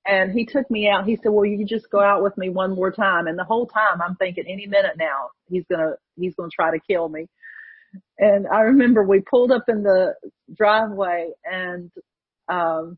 And 0.08 0.32
he 0.32 0.46
took 0.46 0.70
me 0.70 0.88
out. 0.88 1.06
He 1.06 1.16
said, 1.16 1.32
well, 1.32 1.46
you 1.46 1.66
just 1.66 1.90
go 1.90 2.00
out 2.00 2.22
with 2.22 2.38
me 2.38 2.50
one 2.50 2.76
more 2.76 2.92
time. 2.92 3.28
And 3.28 3.40
the 3.40 3.44
whole 3.44 3.66
time 3.66 4.02
I'm 4.04 4.16
thinking 4.16 4.46
any 4.48 4.68
minute 4.68 4.98
now, 4.98 5.30
he's 5.50 5.64
going 5.70 5.82
to, 5.82 5.96
he's 6.16 6.36
going 6.36 6.50
to 6.50 6.56
try 6.56 6.72
to 6.72 6.80
kill 6.88 7.10
me. 7.10 7.28
And 8.20 8.46
I 8.48 8.62
remember 8.62 9.04
we 9.04 9.22
pulled 9.22 9.52
up 9.52 9.66
in 9.68 9.82
the 9.82 10.14
driveway 10.56 11.30
and, 11.44 11.92
um, 12.48 12.98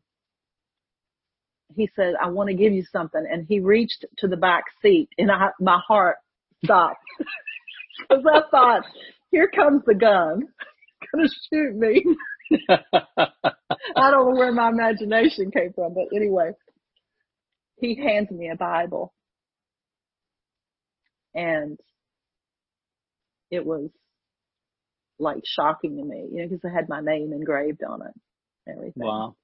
he 1.76 1.88
said, 1.94 2.14
I 2.20 2.28
want 2.28 2.48
to 2.48 2.54
give 2.54 2.72
you 2.72 2.84
something. 2.92 3.24
And 3.30 3.46
he 3.48 3.60
reached 3.60 4.04
to 4.18 4.28
the 4.28 4.36
back 4.36 4.64
seat 4.82 5.08
and 5.16 5.30
I, 5.30 5.50
my 5.60 5.78
heart 5.86 6.16
stopped 6.64 6.96
because 8.08 8.24
I 8.30 8.40
thought, 8.50 8.82
here 9.30 9.48
comes 9.48 9.82
the 9.86 9.94
gun. 9.94 10.48
Gonna 11.12 11.28
shoot 11.52 11.76
me. 11.76 12.04
I 12.68 14.10
don't 14.10 14.34
know 14.34 14.38
where 14.38 14.52
my 14.52 14.68
imagination 14.68 15.50
came 15.50 15.72
from, 15.74 15.94
but 15.94 16.04
anyway, 16.14 16.52
he 17.80 17.96
hands 17.96 18.30
me 18.30 18.50
a 18.50 18.56
Bible 18.56 19.12
and 21.34 21.78
it 23.50 23.64
was 23.64 23.90
like 25.18 25.42
shocking 25.44 25.96
to 25.96 26.04
me, 26.04 26.28
you 26.32 26.42
know, 26.42 26.48
because 26.48 26.64
I 26.64 26.74
had 26.74 26.88
my 26.88 27.00
name 27.00 27.32
engraved 27.32 27.82
on 27.82 28.02
it. 28.02 28.12
Everything. 28.70 29.04
Wow. 29.04 29.36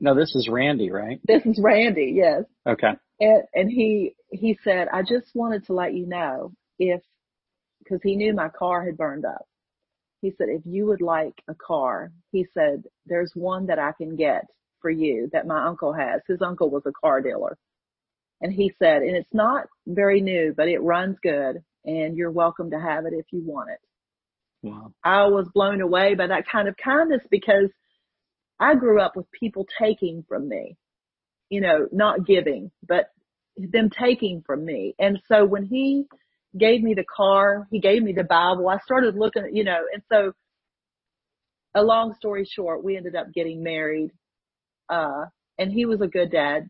No, 0.00 0.14
this 0.14 0.34
is 0.34 0.48
Randy, 0.48 0.90
right? 0.90 1.20
This 1.24 1.44
is 1.46 1.60
Randy, 1.62 2.12
yes. 2.16 2.44
Okay. 2.66 2.92
And, 3.20 3.42
and 3.54 3.70
he, 3.70 4.14
he 4.30 4.58
said, 4.64 4.88
I 4.92 5.02
just 5.02 5.30
wanted 5.34 5.66
to 5.66 5.74
let 5.74 5.94
you 5.94 6.06
know 6.06 6.52
if, 6.78 7.00
cause 7.88 8.00
he 8.02 8.16
knew 8.16 8.34
my 8.34 8.48
car 8.48 8.84
had 8.84 8.96
burned 8.96 9.24
up. 9.24 9.46
He 10.20 10.32
said, 10.36 10.48
if 10.48 10.62
you 10.64 10.86
would 10.86 11.02
like 11.02 11.34
a 11.48 11.54
car, 11.54 12.12
he 12.30 12.46
said, 12.54 12.84
there's 13.06 13.32
one 13.34 13.66
that 13.66 13.78
I 13.78 13.92
can 13.92 14.16
get 14.16 14.44
for 14.80 14.90
you 14.90 15.28
that 15.32 15.46
my 15.46 15.66
uncle 15.66 15.92
has. 15.92 16.20
His 16.26 16.42
uncle 16.42 16.70
was 16.70 16.82
a 16.86 16.92
car 16.92 17.20
dealer. 17.20 17.58
And 18.42 18.52
he 18.52 18.74
said, 18.78 19.02
and 19.02 19.16
it's 19.16 19.32
not 19.32 19.66
very 19.86 20.20
new, 20.20 20.52
but 20.54 20.68
it 20.68 20.82
runs 20.82 21.16
good 21.22 21.62
and 21.84 22.16
you're 22.16 22.30
welcome 22.30 22.72
to 22.72 22.80
have 22.80 23.06
it 23.06 23.14
if 23.14 23.26
you 23.30 23.42
want 23.44 23.70
it. 23.70 23.78
Wow. 24.62 24.92
I 25.02 25.26
was 25.26 25.48
blown 25.54 25.80
away 25.80 26.14
by 26.16 26.26
that 26.26 26.48
kind 26.50 26.68
of 26.68 26.76
kindness 26.76 27.22
because 27.30 27.70
I 28.58 28.74
grew 28.74 29.00
up 29.00 29.16
with 29.16 29.30
people 29.30 29.66
taking 29.78 30.24
from 30.28 30.48
me, 30.48 30.76
you 31.50 31.60
know, 31.60 31.86
not 31.92 32.26
giving, 32.26 32.72
but 32.86 33.10
them 33.56 33.90
taking 33.90 34.42
from 34.44 34.64
me. 34.64 34.94
And 34.98 35.20
so 35.28 35.44
when 35.44 35.64
he 35.64 36.06
gave 36.56 36.82
me 36.82 36.94
the 36.94 37.04
car, 37.04 37.68
he 37.70 37.80
gave 37.80 38.02
me 38.02 38.12
the 38.12 38.24
Bible, 38.24 38.68
I 38.68 38.78
started 38.78 39.16
looking 39.16 39.50
you 39.52 39.64
know, 39.64 39.80
and 39.92 40.02
so 40.10 40.32
a 41.74 41.82
long 41.82 42.14
story 42.14 42.44
short, 42.44 42.84
we 42.84 42.96
ended 42.96 43.16
up 43.16 43.32
getting 43.32 43.62
married. 43.62 44.10
Uh, 44.88 45.26
and 45.58 45.72
he 45.72 45.86
was 45.86 46.00
a 46.00 46.06
good 46.06 46.30
dad 46.30 46.68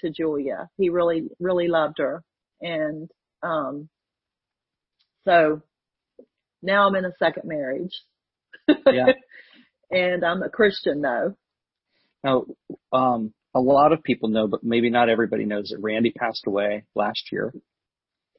to 0.00 0.10
Julia. 0.10 0.68
He 0.76 0.88
really, 0.88 1.28
really 1.40 1.68
loved 1.68 1.98
her. 1.98 2.22
And, 2.60 3.10
um, 3.42 3.88
so 5.24 5.62
now 6.62 6.86
I'm 6.86 6.94
in 6.96 7.04
a 7.04 7.12
second 7.18 7.46
marriage. 7.46 7.92
Yeah. 8.68 9.12
and 9.90 10.24
I'm 10.24 10.42
a 10.42 10.48
Christian 10.48 11.02
though. 11.02 11.36
Now, 12.22 12.46
um, 12.92 13.34
a 13.54 13.60
lot 13.60 13.92
of 13.92 14.02
people 14.02 14.30
know, 14.30 14.48
but 14.48 14.64
maybe 14.64 14.90
not 14.90 15.08
everybody 15.08 15.44
knows 15.44 15.68
that 15.68 15.80
Randy 15.80 16.10
passed 16.10 16.46
away 16.46 16.84
last 16.94 17.30
year. 17.30 17.52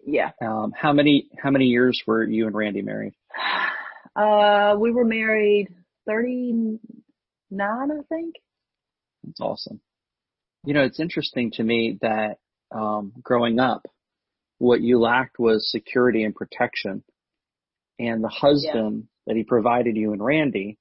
Yeah. 0.06 0.32
Um, 0.42 0.74
how 0.76 0.94
many, 0.94 1.30
how 1.42 1.52
many 1.52 1.66
years 1.66 2.02
were 2.06 2.24
you 2.24 2.48
and 2.48 2.56
Randy 2.56 2.82
married? 2.82 3.14
Uh, 4.16 4.78
we 4.80 4.94
were 4.94 5.04
married 5.04 5.68
39, 6.08 6.80
I 7.60 8.02
think. 8.08 8.36
That's 9.26 9.42
awesome. 9.42 9.82
You 10.66 10.74
know, 10.74 10.84
it's 10.84 11.00
interesting 11.00 11.52
to 11.52 11.64
me 11.64 11.98
that, 12.02 12.38
um, 12.72 13.14
growing 13.22 13.60
up, 13.60 13.86
what 14.58 14.82
you 14.82 15.00
lacked 15.00 15.38
was 15.40 15.70
security 15.72 16.24
and 16.24 16.36
protection. 16.36 17.04
And 18.00 18.24
the 18.24 18.30
husband 18.30 19.04
yeah. 19.04 19.34
that 19.34 19.38
he 19.38 19.44
provided 19.44 19.96
you 19.96 20.12
and 20.12 20.24
Randy 20.24 20.78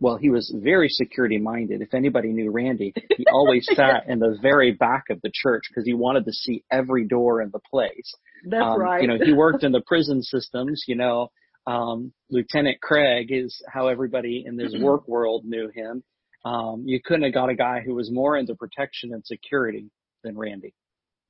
well, 0.00 0.16
he 0.16 0.28
was 0.28 0.54
very 0.56 0.88
security 0.88 1.38
minded. 1.38 1.80
If 1.80 1.94
anybody 1.94 2.32
knew 2.32 2.50
Randy, 2.50 2.92
he 3.16 3.24
always 3.32 3.66
sat 3.72 4.08
in 4.08 4.18
the 4.18 4.36
very 4.42 4.72
back 4.72 5.04
of 5.10 5.20
the 5.22 5.30
church 5.32 5.62
because 5.68 5.86
he 5.86 5.94
wanted 5.94 6.24
to 6.26 6.32
see 6.32 6.64
every 6.70 7.06
door 7.06 7.40
in 7.40 7.50
the 7.52 7.60
place. 7.70 8.12
That's 8.46 8.64
um, 8.64 8.80
right. 8.80 9.02
You 9.02 9.08
know, 9.08 9.18
he 9.24 9.32
worked 9.32 9.62
in 9.62 9.72
the 9.72 9.80
prison 9.86 10.22
systems, 10.22 10.84
you 10.86 10.96
know, 10.96 11.28
um, 11.66 12.12
Lieutenant 12.28 12.80
Craig 12.82 13.28
is 13.30 13.62
how 13.72 13.88
everybody 13.88 14.44
in 14.46 14.56
this 14.56 14.74
work 14.78 15.08
world 15.08 15.44
knew 15.46 15.70
him. 15.74 16.02
Um, 16.44 16.84
you 16.86 17.00
couldn't 17.02 17.24
have 17.24 17.34
got 17.34 17.48
a 17.48 17.54
guy 17.54 17.80
who 17.80 17.94
was 17.94 18.10
more 18.10 18.36
into 18.36 18.54
protection 18.54 19.12
and 19.12 19.24
security 19.24 19.90
than 20.22 20.36
Randy. 20.36 20.74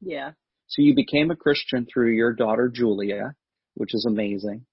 Yeah. 0.00 0.32
So 0.66 0.82
you 0.82 0.94
became 0.94 1.30
a 1.30 1.36
Christian 1.36 1.86
through 1.92 2.12
your 2.12 2.32
daughter 2.32 2.68
Julia, 2.68 3.34
which 3.74 3.94
is 3.94 4.06
amazing 4.08 4.66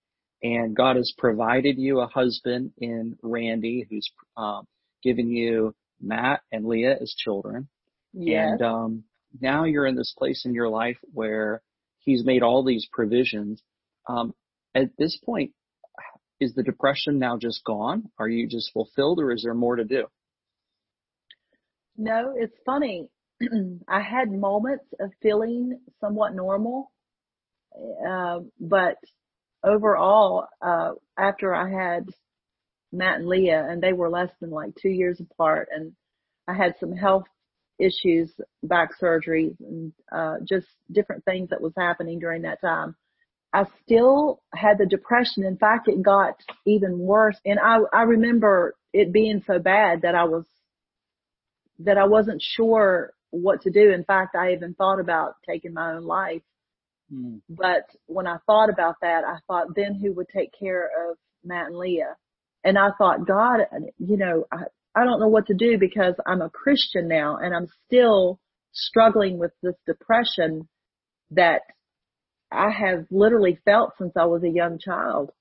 and 0.44 0.76
God 0.76 0.96
has 0.96 1.14
provided 1.18 1.78
you 1.78 2.00
a 2.00 2.08
husband 2.08 2.72
in 2.78 3.18
Randy 3.22 3.86
who's 3.90 4.10
um, 4.38 4.66
given 5.04 5.30
you 5.30 5.76
Matt 6.02 6.42
and 6.52 6.66
Leah 6.66 6.98
as 7.00 7.14
children. 7.16 7.68
Yes. 8.14 8.50
And 8.52 8.62
um, 8.62 9.04
now 9.40 9.66
you're 9.66 9.86
in 9.86 9.96
this 9.96 10.14
place 10.18 10.44
in 10.46 10.54
your 10.54 10.70
life 10.70 10.98
where 11.14 11.62
He's 12.00 12.26
made 12.26 12.42
all 12.42 12.64
these 12.64 12.88
provisions. 12.92 13.62
Um, 14.10 14.34
at 14.74 14.90
this 14.98 15.20
point, 15.24 15.52
is 16.40 16.56
the 16.56 16.64
depression 16.64 17.20
now 17.20 17.38
just 17.38 17.64
gone? 17.64 18.10
Are 18.18 18.28
you 18.28 18.48
just 18.48 18.72
fulfilled, 18.74 19.20
or 19.20 19.32
is 19.32 19.44
there 19.44 19.54
more 19.54 19.76
to 19.76 19.84
do? 19.84 20.08
No, 22.02 22.34
it's 22.36 22.58
funny. 22.66 23.10
I 23.88 24.02
had 24.02 24.32
moments 24.32 24.86
of 25.00 25.12
feeling 25.22 25.80
somewhat 26.00 26.34
normal, 26.34 26.92
uh, 28.10 28.40
but 28.60 28.98
overall, 29.64 30.48
uh, 30.64 30.94
after 31.16 31.54
I 31.54 31.70
had 31.70 32.10
Matt 32.92 33.20
and 33.20 33.28
Leah 33.28 33.68
and 33.70 33.84
they 33.84 33.94
were 33.94 34.10
less 34.10 34.32
than 34.40 34.50
like 34.50 34.72
two 34.82 34.90
years 34.90 35.20
apart 35.20 35.70
and 35.72 35.94
I 36.48 36.56
had 36.56 36.74
some 36.80 36.92
health 36.94 37.26
issues, 37.78 38.32
back 38.64 38.90
surgery 39.00 39.56
and, 39.60 39.94
uh, 40.12 40.38
just 40.44 40.68
different 40.92 41.24
things 41.24 41.50
that 41.50 41.62
was 41.62 41.74
happening 41.78 42.18
during 42.18 42.42
that 42.44 42.62
time. 42.62 42.96
I 43.54 43.66
still 43.84 44.42
had 44.56 44.80
the 44.80 44.88
depression. 44.88 45.44
In 45.44 45.58
fact, 45.58 45.88
it 45.88 46.02
got 46.02 46.34
even 46.66 46.98
worse. 46.98 47.38
And 47.46 47.60
I, 47.60 47.78
I 47.94 48.02
remember 48.04 48.74
it 48.92 49.14
being 49.14 49.44
so 49.46 49.60
bad 49.60 50.02
that 50.02 50.16
I 50.16 50.24
was, 50.24 50.46
that 51.80 51.98
I 51.98 52.06
wasn't 52.06 52.42
sure 52.42 53.14
what 53.32 53.62
to 53.62 53.72
do. 53.72 53.92
In 53.92 54.04
fact, 54.04 54.36
I 54.36 54.54
even 54.54 54.74
thought 54.74 55.00
about 55.00 55.36
taking 55.48 55.74
my 55.74 55.94
own 55.94 56.04
life 56.04 56.42
Mm. 57.14 57.42
But 57.50 57.90
when 58.08 58.28
I 58.28 58.38
thought 58.46 58.70
about 58.70 58.96
that, 59.02 59.24
I 59.26 59.38
thought 59.48 59.76
then 59.76 59.96
who 59.96 60.14
would 60.14 60.28
take 60.30 60.52
care 60.58 60.90
of 61.10 61.18
Matt 61.44 61.68
and 61.68 61.78
Leah? 61.78 62.16
And 62.64 62.78
I 62.78 62.90
thought, 62.98 63.28
God, 63.28 63.62
you 63.98 64.18
know, 64.18 64.46
I, 64.52 64.64
I 64.96 65.04
don't 65.04 65.20
know 65.20 65.28
what 65.28 65.48
to 65.48 65.54
do 65.54 65.78
because 65.80 66.16
I'm 66.26 66.42
a 66.42 66.50
Christian 66.50 67.08
now 67.08 67.38
and 67.38 67.56
I'm 67.56 67.68
still 67.88 68.40
struggling 68.72 69.38
with 69.38 69.52
this 69.62 69.76
depression 69.86 70.68
that 71.32 71.62
I 72.52 72.70
have 72.70 73.06
literally 73.10 73.60
felt 73.66 73.94
since 73.98 74.14
I 74.18 74.26
was 74.26 74.44
a 74.44 74.50
young 74.50 74.78
child. 74.80 75.32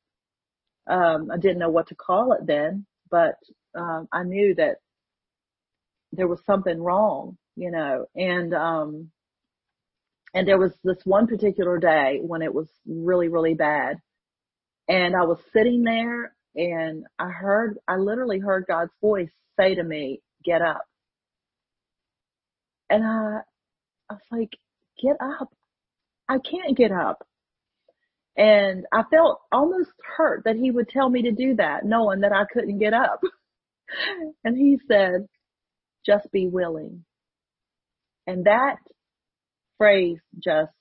Um, 0.88 1.30
I 1.32 1.36
didn't 1.36 1.58
know 1.58 1.68
what 1.68 1.88
to 1.88 1.94
call 1.94 2.32
it 2.32 2.46
then, 2.46 2.86
but 3.10 3.34
um, 3.76 4.08
I 4.12 4.22
knew 4.24 4.54
that 4.56 4.76
there 6.12 6.28
was 6.28 6.40
something 6.46 6.80
wrong, 6.80 7.36
you 7.56 7.70
know, 7.70 8.06
and 8.14 8.54
um, 8.54 9.10
and 10.34 10.46
there 10.46 10.58
was 10.58 10.72
this 10.84 10.98
one 11.04 11.26
particular 11.26 11.78
day 11.78 12.20
when 12.22 12.42
it 12.42 12.54
was 12.54 12.68
really, 12.86 13.28
really 13.28 13.54
bad. 13.54 13.96
And 14.88 15.16
I 15.16 15.24
was 15.24 15.38
sitting 15.52 15.82
there 15.82 16.34
and 16.54 17.04
I 17.18 17.30
heard, 17.30 17.78
I 17.88 17.96
literally 17.96 18.38
heard 18.38 18.64
God's 18.68 18.92
voice 19.00 19.30
say 19.58 19.74
to 19.74 19.82
me, 19.82 20.20
get 20.44 20.62
up. 20.62 20.82
And 22.88 23.04
I, 23.04 23.40
I 24.08 24.14
was 24.14 24.22
like, 24.30 24.50
get 25.02 25.16
up. 25.20 25.48
I 26.28 26.38
can't 26.38 26.76
get 26.76 26.92
up. 26.92 27.26
And 28.36 28.86
I 28.92 29.02
felt 29.10 29.40
almost 29.52 29.90
hurt 30.16 30.44
that 30.44 30.56
he 30.56 30.70
would 30.70 30.88
tell 30.88 31.08
me 31.08 31.22
to 31.22 31.32
do 31.32 31.56
that, 31.56 31.84
knowing 31.84 32.20
that 32.20 32.32
I 32.32 32.44
couldn't 32.52 32.78
get 32.78 32.94
up. 32.94 33.20
and 34.44 34.56
he 34.56 34.78
said, 34.88 35.26
just 36.04 36.30
be 36.32 36.46
willing. 36.46 37.04
And 38.26 38.44
that 38.44 38.76
phrase 39.78 40.20
just 40.38 40.72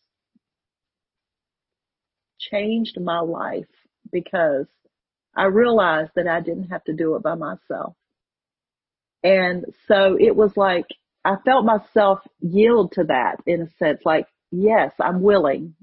changed 2.40 3.00
my 3.00 3.20
life 3.20 3.68
because 4.12 4.68
I 5.36 5.46
realized 5.46 6.12
that 6.16 6.28
I 6.28 6.42
didn't 6.42 6.70
have 6.70 6.84
to 6.86 6.94
do 6.94 7.16
it 7.16 7.24
by 7.24 7.36
myself. 7.36 7.96
And 9.24 9.66
so 9.88 10.18
it 10.20 10.36
was 10.36 10.52
like, 10.56 10.86
I 11.26 11.36
felt 11.46 11.66
myself 11.66 12.20
yield 12.40 12.94
to 12.94 13.04
that 13.06 13.38
in 13.46 13.62
a 13.62 13.70
sense, 13.78 14.02
like, 14.06 14.26
yes, 14.52 14.94
I'm 15.00 15.22
willing. 15.22 15.76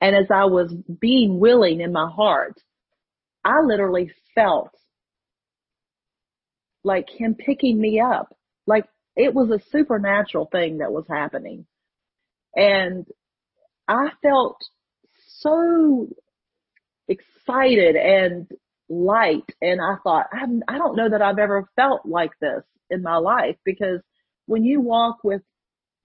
And 0.00 0.16
as 0.16 0.30
I 0.30 0.46
was 0.46 0.74
being 1.00 1.38
willing 1.38 1.80
in 1.80 1.92
my 1.92 2.10
heart, 2.10 2.60
I 3.44 3.60
literally 3.60 4.12
felt 4.34 4.70
like 6.84 7.08
him 7.08 7.34
picking 7.34 7.80
me 7.80 8.00
up. 8.00 8.34
Like 8.72 8.86
it 9.16 9.34
was 9.34 9.50
a 9.50 9.62
supernatural 9.70 10.48
thing 10.50 10.78
that 10.78 10.92
was 10.92 11.04
happening. 11.06 11.66
And 12.56 13.06
I 13.86 14.08
felt 14.22 14.56
so 15.40 16.08
excited 17.06 17.96
and 17.96 18.46
light. 18.88 19.44
And 19.60 19.78
I 19.78 19.96
thought, 20.02 20.26
I, 20.32 20.78
don't 20.78 20.96
know 20.96 21.10
that 21.10 21.20
I've 21.20 21.38
ever 21.38 21.68
felt 21.76 22.06
like 22.06 22.30
this 22.40 22.62
in 22.88 23.02
my 23.02 23.16
life 23.16 23.56
because 23.62 24.00
when 24.46 24.64
you 24.64 24.80
walk 24.80 25.18
with 25.22 25.42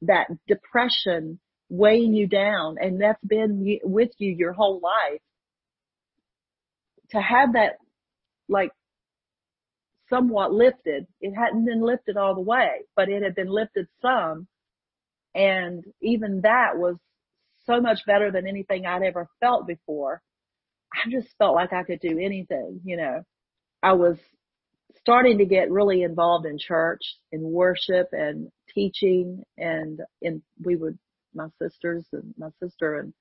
that 0.02 0.28
depression 0.46 1.40
weighing 1.70 2.14
you 2.14 2.28
down 2.28 2.76
and 2.82 3.02
that's 3.02 3.24
been 3.24 3.80
with 3.84 4.12
you 4.18 4.32
your 4.32 4.52
whole 4.52 4.82
life, 4.82 5.22
to 7.12 7.22
have 7.22 7.54
that 7.54 7.78
like 8.50 8.72
somewhat 10.10 10.54
lifted, 10.54 11.08
it 11.22 11.34
hadn't 11.34 11.66
been 11.66 11.82
lifted 11.82 12.18
all 12.18 12.36
the 12.36 12.42
way, 12.42 12.70
but 12.96 13.10
it 13.10 13.24
had 13.24 13.36
been 13.36 13.50
lifted 13.50 13.88
some. 14.02 14.48
And 15.36 15.84
even 16.02 16.42
that 16.42 16.78
was 16.78 16.96
so 17.66 17.82
much 17.82 18.00
better 18.08 18.32
than 18.32 18.48
anything 18.48 18.86
I'd 18.86 19.04
ever 19.04 19.28
felt 19.40 19.68
before. 19.68 20.22
I 20.94 21.10
just 21.10 21.28
felt 21.38 21.56
like 21.56 21.74
I 21.74 21.84
could 21.84 22.00
do 22.00 22.18
anything, 22.18 22.82
you 22.84 22.98
know. 22.98 23.24
I 23.84 23.94
was 23.94 24.18
starting 25.00 25.38
to 25.38 25.46
get 25.46 25.70
really 25.70 26.04
involved 26.04 26.46
in 26.46 26.58
church, 26.58 27.02
in 27.32 27.42
worship 27.44 28.08
and 28.12 28.50
teaching 28.74 29.44
and 29.58 30.02
in, 30.22 30.42
we 30.64 30.76
would, 30.76 30.98
my 31.34 31.48
sisters 31.62 32.06
and 32.14 32.34
my 32.38 32.50
sister 32.62 33.00
and, 33.00 33.14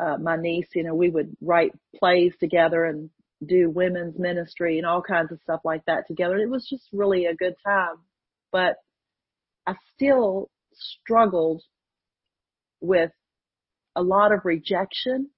uh, 0.00 0.16
my 0.18 0.36
niece, 0.36 0.68
you 0.74 0.84
know, 0.84 0.94
we 0.94 1.10
would 1.10 1.36
write 1.40 1.72
plays 1.98 2.32
together 2.38 2.84
and 2.84 3.10
do 3.44 3.70
women's 3.70 4.18
ministry 4.18 4.78
and 4.78 4.86
all 4.86 5.02
kinds 5.02 5.32
of 5.32 5.40
stuff 5.42 5.60
like 5.64 5.84
that 5.86 6.06
together. 6.06 6.36
It 6.36 6.50
was 6.50 6.66
just 6.68 6.88
really 6.92 7.26
a 7.26 7.34
good 7.34 7.54
time, 7.64 7.96
but 8.52 8.76
I 9.66 9.74
still 9.94 10.50
struggled 10.72 11.62
with 12.80 13.10
a 13.94 14.02
lot 14.02 14.32
of 14.32 14.44
rejection 14.44 15.30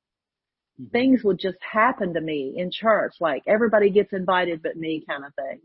Mm-hmm. 0.80 0.90
things 0.90 1.24
would 1.24 1.40
just 1.40 1.58
happen 1.72 2.14
to 2.14 2.20
me 2.20 2.54
in 2.56 2.70
church, 2.70 3.14
like 3.20 3.42
everybody 3.48 3.90
gets 3.90 4.12
invited 4.12 4.62
but 4.62 4.76
me 4.76 5.04
kind 5.08 5.24
of 5.24 5.34
thing, 5.34 5.60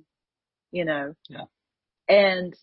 you 0.72 0.86
know? 0.86 1.14
Yeah. 1.30 1.46
And 2.10 2.56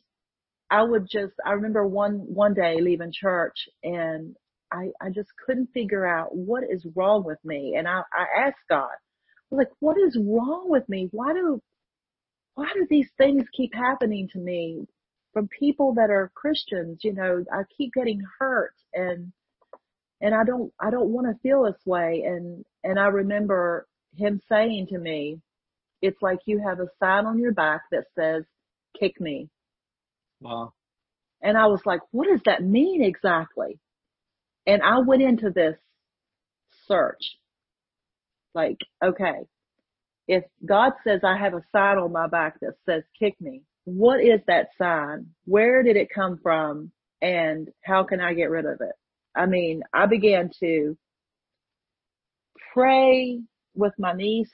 I 0.69 0.83
would 0.83 1.07
just, 1.09 1.35
I 1.47 1.53
remember 1.53 1.87
one, 1.87 2.14
one 2.27 2.55
day 2.55 2.79
leaving 2.81 3.12
church 3.12 3.68
and 3.85 4.35
I, 4.73 4.88
I 5.01 5.11
just 5.11 5.29
couldn't 5.47 5.71
figure 5.73 6.05
out 6.05 6.35
what 6.35 6.64
is 6.68 6.85
wrong 6.97 7.25
with 7.25 7.38
me. 7.44 7.77
And 7.79 7.87
I, 7.87 8.03
I 8.12 8.47
asked 8.47 8.59
God, 8.68 8.90
like, 9.51 9.71
what 9.81 9.97
is 9.99 10.19
wrong 10.21 10.67
with 10.67 10.89
me? 10.89 11.09
Why 11.11 11.33
do, 11.33 11.61
why 12.55 12.71
do 12.75 12.87
these 12.89 13.09
things 13.19 13.45
keep 13.57 13.75
happening 13.75 14.29
to 14.33 14.39
me 14.39 14.87
from 15.33 15.49
people 15.59 15.95
that 15.95 16.11
are 16.11 16.31
Christians? 16.35 17.01
You 17.03 17.15
know, 17.15 17.45
I 17.53 17.63
keep 17.77 17.93
getting 17.95 18.23
hurt 18.39 18.75
and 18.93 19.33
and 20.21 20.35
I 20.35 20.45
don't, 20.45 20.73
I 20.79 20.91
don't 20.91 21.09
want 21.09 21.27
to 21.29 21.41
feel 21.43 21.65
this 21.65 21.81
way. 21.87 22.25
And, 22.27 22.65
and 22.85 22.99
I 22.99 23.07
remember 23.07 23.87
him 24.17 24.41
saying 24.49 24.89
to 24.91 24.99
me, 24.99 25.41
it's 26.03 26.21
like 26.21 26.41
you 26.45 26.63
have 26.67 26.79
a 26.81 26.89
sign 26.99 27.27
on 27.27 27.39
your 27.39 27.53
back 27.53 27.83
that 27.91 28.05
says, 28.15 28.45
kick 28.99 29.21
me. 29.21 29.49
Wow. 30.41 30.73
And 31.43 31.57
I 31.57 31.67
was 31.67 31.81
like, 31.87 32.01
what 32.11 32.29
does 32.29 32.41
that 32.45 32.63
mean 32.63 33.03
exactly? 33.03 33.79
And 34.67 34.83
I 34.83 34.99
went 34.99 35.23
into 35.23 35.51
this 35.51 35.77
search. 36.87 37.37
Like, 38.55 38.79
okay, 39.05 39.41
if 40.29 40.45
God 40.65 40.93
says 41.05 41.21
I 41.25 41.37
have 41.37 41.55
a 41.55 41.65
sign 41.73 41.99
on 41.99 42.13
my 42.13 42.27
back 42.27 42.61
that 42.61 42.75
says 42.87 43.03
kick 43.19 43.41
me, 43.41 43.63
what 43.85 44.21
is 44.21 44.41
that 44.47 44.69
sign? 44.79 45.27
Where 45.45 45.83
did 45.83 45.97
it 45.97 46.09
come 46.15 46.39
from? 46.43 46.93
And 47.23 47.69
how 47.83 48.05
can 48.05 48.21
I 48.21 48.35
get 48.35 48.51
rid 48.51 48.65
of 48.65 48.81
it? 48.81 48.95
I 49.37 49.47
mean, 49.47 49.83
I 49.93 50.07
began 50.07 50.51
to 50.61 50.97
pray 52.73 53.41
with 53.75 53.93
my 53.99 54.13
niece, 54.13 54.51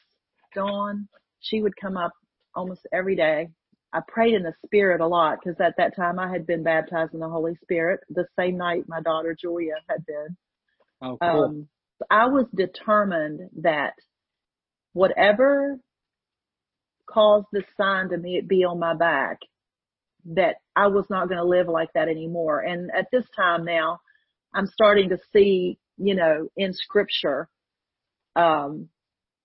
Dawn. 0.55 1.09
She 1.41 1.63
would 1.63 1.77
come 1.77 1.97
up 1.97 2.13
almost 2.55 2.87
every 2.93 3.17
day. 3.17 3.49
I 3.93 4.01
prayed 4.09 4.35
in 4.35 4.43
the 4.43 4.53
spirit 4.65 5.01
a 5.01 5.07
lot 5.07 5.39
because 5.43 5.61
at 5.61 5.75
that 5.79 5.97
time 5.97 6.19
I 6.19 6.31
had 6.31 6.47
been 6.47 6.63
baptized 6.63 7.15
in 7.15 7.21
the 7.21 7.29
Holy 7.29 7.57
Spirit 7.63 8.01
the 8.11 8.27
same 8.39 8.57
night 8.57 8.85
my 8.89 9.01
daughter 9.01 9.37
Julia 9.39 9.75
had 9.89 10.05
been. 10.07 10.37
Oh, 11.01 11.19
cool. 11.21 11.45
Um, 11.45 11.69
I 12.11 12.27
was 12.27 12.47
determined 12.55 13.51
that 13.63 13.95
whatever 14.93 15.79
caused 17.07 17.47
this 17.53 17.65
sign 17.77 18.11
to 18.11 18.17
me 18.17 18.41
be 18.47 18.65
on 18.65 18.79
my 18.79 18.95
back, 18.95 19.39
that 20.35 20.57
I 20.75 20.89
was 20.89 21.05
not 21.09 21.29
going 21.29 21.39
to 21.39 21.45
live 21.45 21.69
like 21.69 21.93
that 21.95 22.09
anymore. 22.09 22.61
And 22.61 22.91
at 22.97 23.07
this 23.13 23.25
time 23.37 23.65
now, 23.65 24.01
I'm 24.55 24.67
starting 24.67 25.11
to 25.11 25.19
see, 25.33 25.79
you 25.97 26.15
know, 26.15 26.49
in 26.57 26.73
scripture, 26.73 27.49
um, 28.35 28.89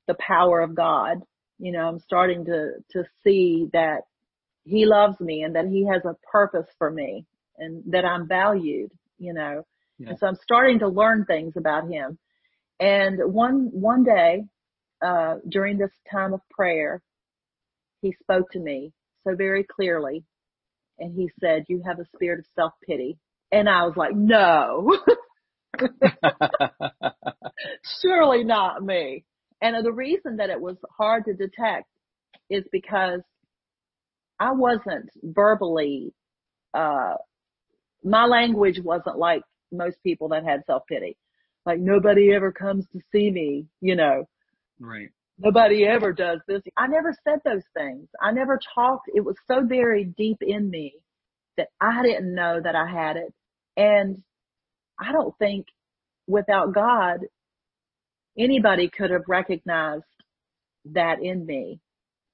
the 0.08 0.16
power 0.20 0.60
of 0.62 0.76
God. 0.76 1.22
You 1.60 1.72
know, 1.72 1.88
I'm 1.88 2.00
starting 2.00 2.46
to, 2.46 2.72
to 2.94 3.04
see 3.24 3.68
that 3.74 4.02
he 4.64 4.86
loves 4.86 5.20
me 5.20 5.44
and 5.44 5.56
that 5.56 5.68
he 5.68 5.88
has 5.88 6.04
a 6.06 6.16
purpose 6.32 6.68
for 6.78 6.90
me 6.90 7.26
and 7.58 7.84
that 7.92 8.06
I'm 8.06 8.28
valued, 8.28 8.92
you 9.20 9.34
know. 9.34 9.66
Yeah. 10.00 10.10
And 10.10 10.20
so 10.20 10.28
I'm 10.28 10.38
starting 10.42 10.80
to 10.80 10.88
learn 10.88 11.26
things 11.26 11.54
about 11.56 11.88
him. 11.88 12.18
And 12.82 13.20
one, 13.32 13.70
one 13.72 14.04
day, 14.04 14.44
uh, 15.06 15.36
during 15.48 15.78
this 15.78 15.92
time 16.12 16.34
of 16.34 16.42
prayer, 16.50 17.02
he 18.02 18.14
spoke 18.22 18.52
to 18.52 18.60
me 18.60 18.92
so 19.24 19.36
very 19.36 19.64
clearly 19.64 20.26
and 21.00 21.14
he 21.14 21.30
said, 21.40 21.66
you 21.68 21.84
have 21.86 22.00
a 22.00 22.06
spirit 22.16 22.40
of 22.40 22.46
self-pity 22.56 23.18
and 23.52 23.70
I 23.70 23.84
was 23.84 23.94
like, 23.96 24.16
no, 24.16 24.98
surely 28.02 28.44
not 28.44 28.84
me. 28.84 29.26
And 29.62 29.86
the 29.86 29.92
reason 29.92 30.38
that 30.38 30.50
it 30.50 30.60
was 30.60 30.78
hard 30.98 31.26
to 31.26 31.34
detect 31.34 31.86
is 32.50 32.64
because 32.72 33.22
I 34.40 34.54
wasn't 34.54 35.10
verbally, 35.22 36.14
uh, 36.74 37.16
my 38.04 38.26
language 38.26 38.80
wasn't 38.84 39.20
like 39.20 39.44
most 39.72 39.98
people 40.04 40.30
that 40.30 40.44
had 40.44 40.62
self-pity. 40.66 41.16
Like 41.66 41.80
nobody 41.80 42.34
ever 42.34 42.52
comes 42.52 42.86
to 42.94 43.00
see 43.12 43.30
me, 43.30 43.68
you 43.82 43.96
know. 43.96 44.28
Right. 44.80 45.10
Nobody 45.38 45.86
ever 45.86 46.14
does 46.14 46.40
this. 46.48 46.62
I 46.78 46.88
never 46.88 47.16
said 47.24 47.40
those 47.44 47.64
things. 47.76 48.08
I 48.22 48.32
never 48.32 48.60
talked. 48.76 49.10
It 49.14 49.26
was 49.26 49.36
so 49.48 49.64
buried 49.64 50.16
deep 50.16 50.38
in 50.42 50.70
me 50.70 50.94
that 51.58 51.70
I 51.80 52.04
didn't 52.04 52.34
know 52.34 52.60
that 52.64 52.76
I 52.76 52.88
had 52.88 53.18
it. 53.18 53.34
And 53.76 54.22
I 55.00 55.12
don't 55.12 55.38
think 55.38 55.68
without 56.28 56.74
God, 56.74 57.22
anybody 58.38 58.90
could 58.90 59.12
have 59.12 59.24
recognized 59.28 60.04
that 60.94 61.22
in 61.22 61.46
me, 61.46 61.80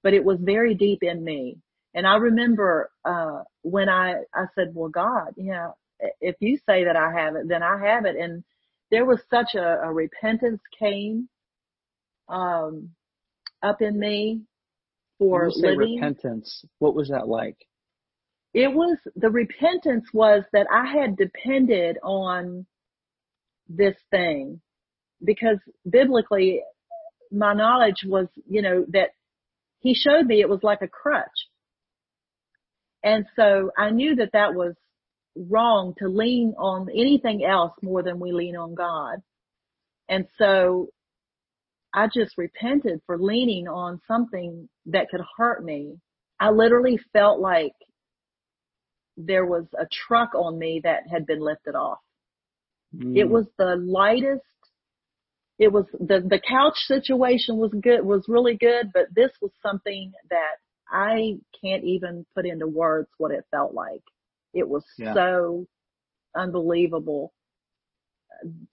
but 0.04 0.14
it 0.14 0.24
was 0.24 0.38
very 0.42 0.76
deep 0.76 1.00
in 1.02 1.24
me. 1.24 1.58
And 1.94 2.06
I 2.06 2.18
remember, 2.18 2.92
uh, 3.06 3.44
when 3.64 3.90
I, 3.90 4.24
I 4.34 4.46
said, 4.56 4.72
well, 4.74 4.90
God, 4.90 5.34
you 5.36 5.52
know, 5.52 5.76
if 6.22 6.36
you 6.40 6.58
say 6.68 6.84
that 6.86 6.96
I 6.96 7.12
have 7.12 7.36
it, 7.36 7.48
then 7.48 7.64
I 7.64 7.80
have 7.88 8.06
it. 8.06 8.16
And 8.16 8.44
there 8.92 9.06
was 9.06 9.20
such 9.30 9.56
a, 9.56 9.80
a 9.84 9.94
repentance 9.94 10.62
came, 10.78 11.30
um, 12.30 12.92
up 13.64 13.82
in 13.82 14.00
me 14.00 14.42
for 15.18 15.50
living. 15.56 15.96
repentance. 15.96 16.64
What 16.80 16.96
was 16.96 17.10
that 17.10 17.28
like? 17.28 17.58
it 18.58 18.74
was 18.74 18.98
the 19.16 19.30
repentance 19.30 20.06
was 20.14 20.44
that 20.52 20.66
I 20.72 21.00
had 21.00 21.16
depended 21.16 21.98
on 22.02 22.66
this 23.70 23.96
thing 24.10 24.62
because 25.24 25.58
biblically 25.88 26.64
my 27.32 27.54
knowledge 27.54 28.04
was, 28.04 28.28
you 28.50 28.64
know, 28.64 28.84
that 28.94 29.10
he 29.80 29.94
showed 29.94 30.26
me 30.26 30.42
it 30.42 30.50
was 30.50 30.64
like 30.64 30.82
a 30.82 30.88
crutch. 30.88 31.50
And 33.04 33.26
so 33.36 33.70
I 33.78 33.92
knew 33.92 34.16
that 34.16 34.32
that 34.34 34.56
was 34.56 34.74
wrong 35.50 35.94
to 36.00 36.08
lean 36.08 36.54
on 36.58 36.90
anything 36.90 37.46
else 37.46 37.74
more 37.82 38.04
than 38.04 38.20
we 38.20 38.32
lean 38.32 38.56
on 38.56 38.76
God. 38.76 39.22
And 40.10 40.28
so 40.38 40.90
I 41.94 42.08
just 42.14 42.38
repented 42.38 43.02
for 43.06 43.18
leaning 43.18 43.68
on 43.68 44.02
something 44.08 44.70
that 44.88 45.10
could 45.10 45.22
hurt 45.38 45.64
me. 45.64 45.98
I 46.40 46.52
literally 46.52 47.00
felt 47.14 47.40
like 47.40 47.74
there 49.18 49.46
was 49.46 49.66
a 49.78 49.88
truck 50.08 50.36
on 50.36 50.60
me 50.60 50.82
that 50.84 51.04
had 51.12 51.26
been 51.26 51.40
lifted 51.40 51.76
off. 51.76 52.00
Mm. 52.96 53.18
It 53.18 53.30
was 53.30 53.46
the 53.58 53.76
lightest. 53.76 54.44
It 55.60 55.72
was 55.72 55.86
the, 55.94 56.20
the 56.20 56.40
couch 56.48 56.78
situation 56.86 57.58
was 57.58 57.72
good, 57.82 58.06
was 58.06 58.26
really 58.28 58.56
good, 58.56 58.92
but 58.94 59.06
this 59.16 59.32
was 59.42 59.52
something 59.64 60.12
that 60.30 60.58
I 60.90 61.40
can't 61.60 61.84
even 61.84 62.26
put 62.36 62.46
into 62.46 62.68
words 62.68 63.10
what 63.18 63.32
it 63.32 63.44
felt 63.50 63.74
like. 63.74 64.04
It 64.54 64.68
was 64.68 64.84
yeah. 64.98 65.14
so 65.14 65.68
unbelievable. 66.36 67.34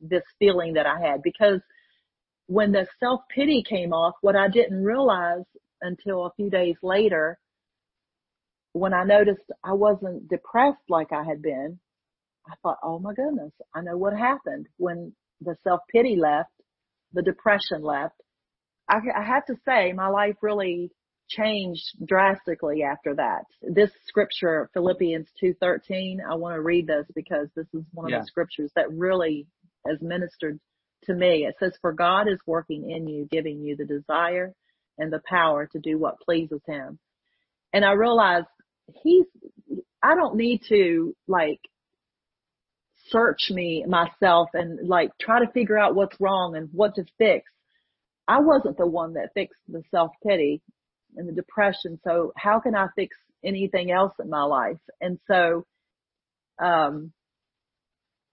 This 0.01 0.23
feeling 0.39 0.75
that 0.75 0.87
I 0.87 1.01
had 1.01 1.23
because 1.23 1.61
when 2.47 2.73
the 2.73 2.87
self 3.01 3.23
pity 3.35 3.63
came 3.69 3.93
off, 3.93 4.15
what 4.21 4.37
I 4.37 4.49
didn't 4.49 4.85
realize 4.85 5.45
until 5.81 6.27
a 6.27 6.33
few 6.37 6.51
days 6.51 6.77
later 6.83 7.39
when 8.75 8.93
I 8.93 9.05
noticed 9.05 9.45
I 9.63 9.73
wasn't 9.73 10.29
depressed 10.29 10.83
like 10.89 11.13
I 11.13 11.23
had 11.25 11.41
been, 11.41 11.79
I 12.47 12.55
thought, 12.63 12.79
oh 12.83 12.99
my 12.99 13.15
goodness, 13.15 13.53
I 13.75 13.81
know 13.81 13.97
what 13.97 14.13
happened 14.13 14.67
when 14.77 15.15
the 15.41 15.57
self 15.65 15.81
pity 15.91 16.17
left, 16.17 16.51
the 17.13 17.23
depression 17.23 17.83
left. 17.83 18.21
I, 18.89 18.97
I 19.17 19.23
have 19.25 19.47
to 19.47 19.55
say 19.67 19.93
my 19.93 20.09
life 20.09 20.37
really 20.43 20.91
changed 21.29 21.85
drastically 22.05 22.83
after 22.83 23.15
that. 23.15 23.45
This 23.63 23.91
scripture, 24.07 24.71
Philippians 24.75 25.29
2.13, 25.43 26.19
I 26.29 26.35
want 26.35 26.55
to 26.55 26.61
read 26.61 26.87
this 26.87 27.07
because 27.15 27.49
this 27.57 27.67
is 27.75 27.83
one 27.93 28.07
of 28.07 28.11
yeah. 28.11 28.21
the 28.21 28.27
scriptures 28.27 28.71
that 28.77 28.93
really 28.93 29.47
has 29.87 30.01
ministered 30.01 30.59
to 31.05 31.15
me. 31.15 31.47
It 31.47 31.57
says, 31.59 31.77
for 31.81 31.93
God 31.93 32.29
is 32.29 32.39
working 32.47 32.91
in 32.91 33.07
you, 33.09 33.29
giving 33.31 33.61
you 33.61 33.77
the 33.77 33.85
desire 33.85 34.53
and 34.99 35.13
the 35.13 35.23
power 35.27 35.69
to 35.73 35.79
do 35.79 35.99
what 35.99 36.21
pleases 36.21 36.61
him. 36.67 36.99
And 37.73 37.85
I 37.85 37.93
realized 37.93 38.47
he's, 39.03 39.27
I 40.03 40.15
don't 40.15 40.37
need 40.37 40.63
to 40.69 41.17
like 41.27 41.61
search 43.09 43.51
me 43.51 43.85
myself 43.87 44.51
and 44.55 44.89
like 44.89 45.11
try 45.21 45.45
to 45.45 45.51
figure 45.53 45.79
out 45.79 45.95
what's 45.95 46.21
wrong 46.21 46.57
and 46.57 46.69
what 46.73 46.95
to 46.95 47.05
fix. 47.19 47.51
I 48.27 48.41
wasn't 48.41 48.79
the 48.79 48.87
one 48.87 49.15
that 49.15 49.35
fixed 49.35 49.61
the 49.69 49.83
self 49.91 50.13
pity 50.27 50.63
and 51.17 51.29
the 51.29 51.33
depression. 51.33 51.99
So 52.05 52.33
how 52.37 52.61
can 52.61 52.75
I 52.75 52.89
fix 52.97 53.17
anything 53.45 53.91
else 53.91 54.13
in 54.21 54.31
my 54.31 54.43
life? 54.43 54.79
And 55.01 55.19
so, 55.29 55.67
um, 56.63 57.13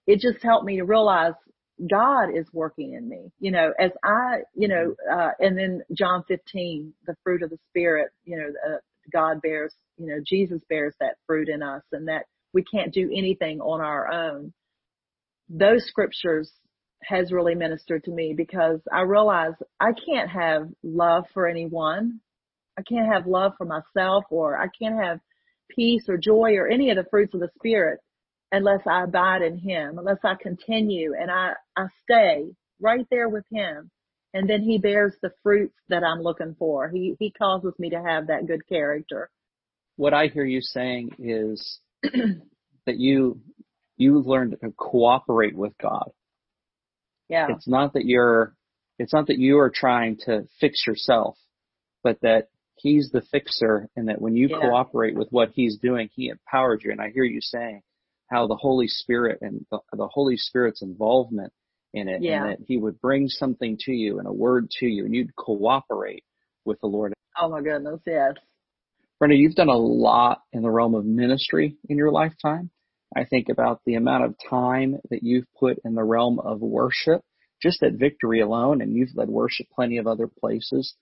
it 0.08 0.20
just 0.20 0.44
helped 0.44 0.66
me 0.66 0.78
to 0.78 0.84
realize 0.84 1.34
God 1.90 2.36
is 2.36 2.46
working 2.54 2.94
in 2.94 3.08
me, 3.08 3.32
you 3.40 3.52
know, 3.52 3.74
as 3.80 3.92
I, 4.04 4.42
you 4.56 4.68
know, 4.68 4.96
uh, 5.12 5.32
and 5.40 5.58
then 5.58 5.82
John 5.94 6.24
15, 6.28 6.94
the 7.06 7.16
fruit 7.24 7.42
of 7.42 7.50
the 7.50 7.58
spirit, 7.70 8.12
you 8.24 8.38
know, 8.38 8.74
uh, 8.74 8.78
God 9.12 9.42
bears, 9.42 9.74
you 9.98 10.08
know, 10.08 10.20
Jesus 10.26 10.62
bears 10.70 10.94
that 11.00 11.16
fruit 11.26 11.50
in 11.50 11.64
us 11.64 11.82
and 11.92 12.08
that 12.08 12.26
we 12.54 12.64
can't 12.64 12.94
do 12.94 13.10
anything 13.16 13.62
on 13.62 13.82
our 13.82 14.12
own. 14.12 14.54
Those 15.50 15.86
scriptures 15.88 16.52
has 17.04 17.32
really 17.32 17.56
ministered 17.56 18.04
to 18.04 18.12
me 18.12 18.34
because 18.36 18.80
I 18.92 19.02
realize 19.02 19.54
I 19.80 19.92
can't 19.94 20.30
have 20.30 20.70
love 20.84 21.26
for 21.34 21.48
anyone. 21.48 22.20
I 22.78 22.82
can't 22.84 23.12
have 23.12 23.28
love 23.28 23.54
for 23.58 23.66
myself 23.66 24.26
or 24.30 24.58
I 24.58 24.68
can't 24.80 25.00
have 25.00 25.20
peace 25.70 26.04
or 26.08 26.18
joy 26.18 26.56
or 26.56 26.68
any 26.68 26.90
of 26.90 26.98
the 26.98 27.10
fruits 27.10 27.34
of 27.34 27.40
the 27.40 27.50
spirit 27.56 28.00
unless 28.52 28.82
I 28.86 29.04
abide 29.04 29.42
in 29.42 29.58
him, 29.58 29.98
unless 29.98 30.20
I 30.24 30.36
continue 30.42 31.14
and 31.20 31.32
I, 31.32 31.54
I 31.78 31.86
stay 32.04 32.52
right 32.80 33.06
there 33.10 33.30
with 33.30 33.46
him 33.52 33.92
and 34.34 34.50
then 34.50 34.62
he 34.62 34.78
bears 34.78 35.14
the 35.22 35.32
fruits 35.44 35.76
that 35.90 36.04
I'm 36.04 36.22
looking 36.22 36.56
for. 36.58 36.90
He 36.90 37.16
he 37.20 37.32
causes 37.32 37.74
me 37.78 37.90
to 37.90 38.02
have 38.02 38.28
that 38.28 38.48
good 38.48 38.68
character. 38.68 39.30
What 39.98 40.14
I 40.14 40.28
hear 40.28 40.46
you 40.46 40.62
saying 40.62 41.12
is 41.20 41.80
that 42.04 42.98
you 42.98 43.42
you've 43.98 44.26
learned 44.26 44.58
to 44.62 44.72
cooperate 44.72 45.56
with 45.56 45.74
God. 45.78 46.12
Yeah. 47.30 47.48
It's 47.50 47.68
not 47.68 47.94
that 47.94 48.06
you're 48.06 48.56
it's 49.00 49.14
not 49.14 49.28
that 49.28 49.38
you 49.38 49.60
are 49.60 49.72
trying 49.74 50.18
to 50.26 50.46
fix 50.60 50.86
yourself, 50.88 51.38
but 52.04 52.20
that 52.22 52.50
he's 52.82 53.10
the 53.12 53.22
fixer 53.32 53.88
and 53.96 54.10
that 54.10 54.22
when 54.22 54.36
you 54.36 54.50
yeah. 54.50 54.60
cooperate 54.60 55.16
with 55.16 55.30
what 55.30 55.52
he's 55.54 55.78
doing, 55.78 56.10
he 56.14 56.30
empowers 56.30 56.82
you. 56.84 56.92
And 56.92 57.02
I 57.02 57.12
hear 57.12 57.24
you 57.24 57.40
saying 57.42 57.82
how 58.28 58.48
the 58.48 58.56
Holy 58.56 58.88
Spirit 58.88 59.40
and 59.42 59.66
the, 59.72 59.80
the 59.94 60.08
Holy 60.08 60.38
Spirit's 60.38 60.82
involvement 60.82 61.54
in 61.94 62.08
it 62.08 62.22
yeah. 62.22 62.42
and 62.42 62.52
that 62.52 62.58
he 62.68 62.78
would 62.78 63.00
bring 63.02 63.28
something 63.28 63.78
to 63.82 63.92
you 63.92 64.20
and 64.20 64.28
a 64.28 64.34
word 64.34 64.70
to 64.80 64.86
you 64.86 65.06
and 65.06 65.14
you'd 65.14 65.36
cooperate 65.36 66.24
with 66.66 66.80
the 66.82 66.88
Lord. 66.88 67.14
Oh 67.40 67.50
my 67.50 67.62
goodness, 67.62 68.00
yes. 68.06 68.34
Brenda, 69.20 69.36
you've 69.36 69.56
done 69.56 69.70
a 69.70 69.78
lot 69.78 70.42
in 70.52 70.64
the 70.64 70.70
realm 70.70 70.96
of 70.96 71.06
ministry 71.06 71.78
in 71.88 71.98
your 71.98 72.12
lifetime. 72.12 72.72
I 73.16 73.26
think 73.26 73.50
about 73.50 73.82
the 73.86 73.96
amount 73.96 74.24
of 74.24 74.36
time 74.50 74.98
that 75.10 75.22
you've 75.22 75.46
put 75.60 75.78
in 75.84 75.96
the 75.96 76.04
realm 76.04 76.40
of 76.40 76.62
worship, 76.62 77.22
just 77.62 77.84
at 77.84 77.94
Victory 77.94 78.40
alone, 78.40 78.82
and 78.82 78.94
you've 78.94 79.16
led 79.16 79.30
worship 79.30 79.68
plenty 79.76 79.98
of 79.98 80.08
other 80.08 80.28
places 80.28 80.96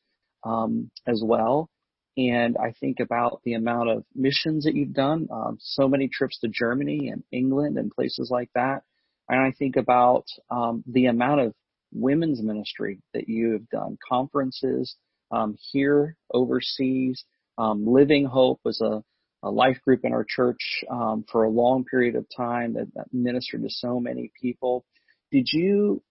um, 0.43 0.89
as 1.07 1.21
well. 1.23 1.69
And 2.17 2.57
I 2.57 2.73
think 2.79 2.99
about 2.99 3.41
the 3.45 3.53
amount 3.53 3.89
of 3.89 4.03
missions 4.13 4.65
that 4.65 4.75
you've 4.75 4.93
done, 4.93 5.29
um, 5.31 5.57
so 5.61 5.87
many 5.87 6.09
trips 6.09 6.39
to 6.39 6.49
Germany 6.49 7.09
and 7.09 7.23
England 7.31 7.77
and 7.77 7.91
places 7.91 8.29
like 8.29 8.49
that. 8.55 8.83
And 9.29 9.39
I 9.39 9.51
think 9.51 9.77
about 9.77 10.25
um, 10.49 10.83
the 10.87 11.05
amount 11.05 11.41
of 11.41 11.53
women's 11.93 12.41
ministry 12.41 12.99
that 13.13 13.29
you 13.29 13.53
have 13.53 13.69
done, 13.69 13.97
conferences 14.07 14.95
um, 15.31 15.55
here, 15.71 16.17
overseas. 16.33 17.23
Um, 17.57 17.85
Living 17.85 18.25
Hope 18.25 18.59
was 18.63 18.81
a, 18.81 19.03
a, 19.43 19.49
life 19.49 19.79
group 19.85 20.01
in 20.03 20.13
our 20.13 20.25
church 20.27 20.83
um, 20.89 21.25
for 21.31 21.43
a 21.43 21.49
long 21.49 21.85
period 21.85 22.15
of 22.15 22.25
time 22.35 22.73
that, 22.73 22.93
that 22.95 23.07
ministered 23.13 23.63
to 23.63 23.69
so 23.69 23.99
many 23.99 24.31
people. 24.41 24.83
Did 25.31 25.47
you, 25.51 26.01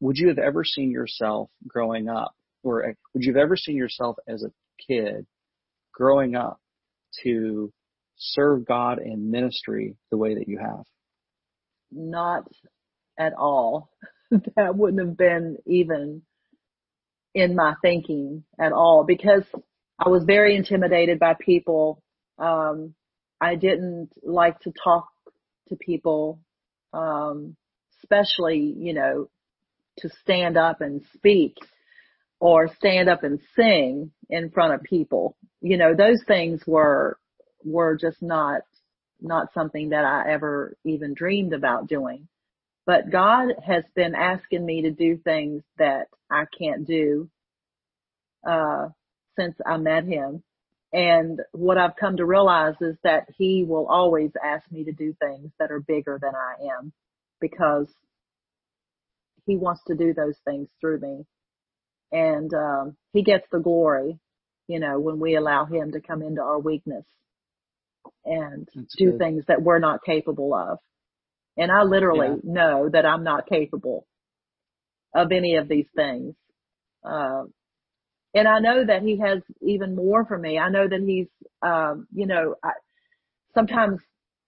would 0.00 0.16
you 0.16 0.28
have 0.28 0.38
ever 0.38 0.64
seen 0.64 0.90
yourself 0.90 1.50
growing 1.66 2.08
up, 2.08 2.34
or 2.62 2.94
would 3.14 3.24
you 3.24 3.32
have 3.32 3.42
ever 3.42 3.56
seen 3.56 3.76
yourself 3.76 4.16
as 4.28 4.42
a 4.42 4.52
kid 4.86 5.26
growing 5.92 6.34
up 6.34 6.60
to 7.22 7.72
serve 8.16 8.66
God 8.66 8.98
in 9.00 9.30
ministry 9.30 9.96
the 10.10 10.16
way 10.16 10.34
that 10.34 10.48
you 10.48 10.58
have? 10.58 10.84
not 11.92 12.44
at 13.18 13.34
all. 13.34 13.90
that 14.56 14.76
wouldn't 14.76 15.06
have 15.06 15.16
been 15.16 15.58
even 15.66 16.22
in 17.34 17.54
my 17.54 17.74
thinking 17.82 18.44
at 18.58 18.72
all 18.72 19.04
because 19.06 19.44
I 19.98 20.08
was 20.08 20.24
very 20.24 20.56
intimidated 20.56 21.18
by 21.18 21.34
people. 21.34 22.02
Um, 22.38 22.94
I 23.40 23.54
didn't 23.54 24.10
like 24.22 24.60
to 24.60 24.72
talk 24.72 25.08
to 25.68 25.76
people, 25.76 26.40
um, 26.92 27.56
especially, 28.02 28.74
you 28.76 28.94
know, 28.94 29.28
to 29.98 30.08
stand 30.22 30.56
up 30.56 30.80
and 30.80 31.02
speak 31.14 31.56
or 32.42 32.68
stand 32.74 33.08
up 33.08 33.22
and 33.22 33.38
sing 33.54 34.10
in 34.28 34.50
front 34.50 34.74
of 34.74 34.82
people. 34.82 35.36
You 35.60 35.76
know, 35.76 35.94
those 35.94 36.20
things 36.26 36.60
were, 36.66 37.16
were 37.64 37.96
just 37.96 38.20
not 38.20 38.62
not 39.20 39.54
something 39.54 39.90
that 39.90 40.04
I 40.04 40.32
ever 40.32 40.76
even 40.84 41.14
dreamed 41.14 41.52
about 41.52 41.86
doing. 41.86 42.26
But 42.84 43.12
God 43.12 43.50
has 43.64 43.84
been 43.94 44.16
asking 44.16 44.66
me 44.66 44.82
to 44.82 44.90
do 44.90 45.16
things 45.18 45.62
that 45.78 46.08
I 46.28 46.46
can't 46.58 46.84
do, 46.84 47.30
uh, 48.44 48.88
since 49.38 49.54
I 49.64 49.76
met 49.76 50.02
him. 50.02 50.42
And 50.92 51.40
what 51.52 51.78
I've 51.78 51.94
come 51.94 52.16
to 52.16 52.26
realize 52.26 52.74
is 52.80 52.96
that 53.04 53.28
he 53.38 53.62
will 53.62 53.86
always 53.86 54.32
ask 54.44 54.68
me 54.72 54.82
to 54.82 54.92
do 54.92 55.14
things 55.20 55.52
that 55.60 55.70
are 55.70 55.78
bigger 55.78 56.18
than 56.20 56.32
I 56.34 56.76
am 56.76 56.92
because 57.40 57.86
he 59.46 59.56
wants 59.56 59.82
to 59.86 59.94
do 59.94 60.12
those 60.12 60.38
things 60.44 60.66
through 60.80 60.98
me. 60.98 61.24
And, 62.12 62.52
um, 62.54 62.96
he 63.12 63.22
gets 63.22 63.46
the 63.50 63.58
glory, 63.58 64.18
you 64.68 64.78
know, 64.78 65.00
when 65.00 65.18
we 65.18 65.34
allow 65.36 65.64
him 65.64 65.92
to 65.92 66.00
come 66.00 66.22
into 66.22 66.42
our 66.42 66.58
weakness 66.58 67.04
and 68.24 68.68
That's 68.74 68.94
do 68.96 69.12
good. 69.12 69.18
things 69.18 69.44
that 69.48 69.62
we're 69.62 69.78
not 69.78 70.04
capable 70.04 70.54
of. 70.54 70.78
And 71.56 71.70
I 71.70 71.82
literally 71.82 72.28
yeah. 72.28 72.52
know 72.52 72.88
that 72.92 73.06
I'm 73.06 73.24
not 73.24 73.48
capable 73.48 74.06
of 75.14 75.32
any 75.32 75.56
of 75.56 75.68
these 75.68 75.88
things. 75.94 76.34
Uh, 77.04 77.44
and 78.34 78.48
I 78.48 78.60
know 78.60 78.84
that 78.86 79.02
he 79.02 79.18
has 79.18 79.42
even 79.60 79.94
more 79.94 80.24
for 80.24 80.38
me. 80.38 80.58
I 80.58 80.70
know 80.70 80.88
that 80.88 81.02
he's, 81.06 81.28
um, 81.60 82.06
you 82.14 82.26
know, 82.26 82.54
I, 82.62 82.70
sometimes 83.54 84.00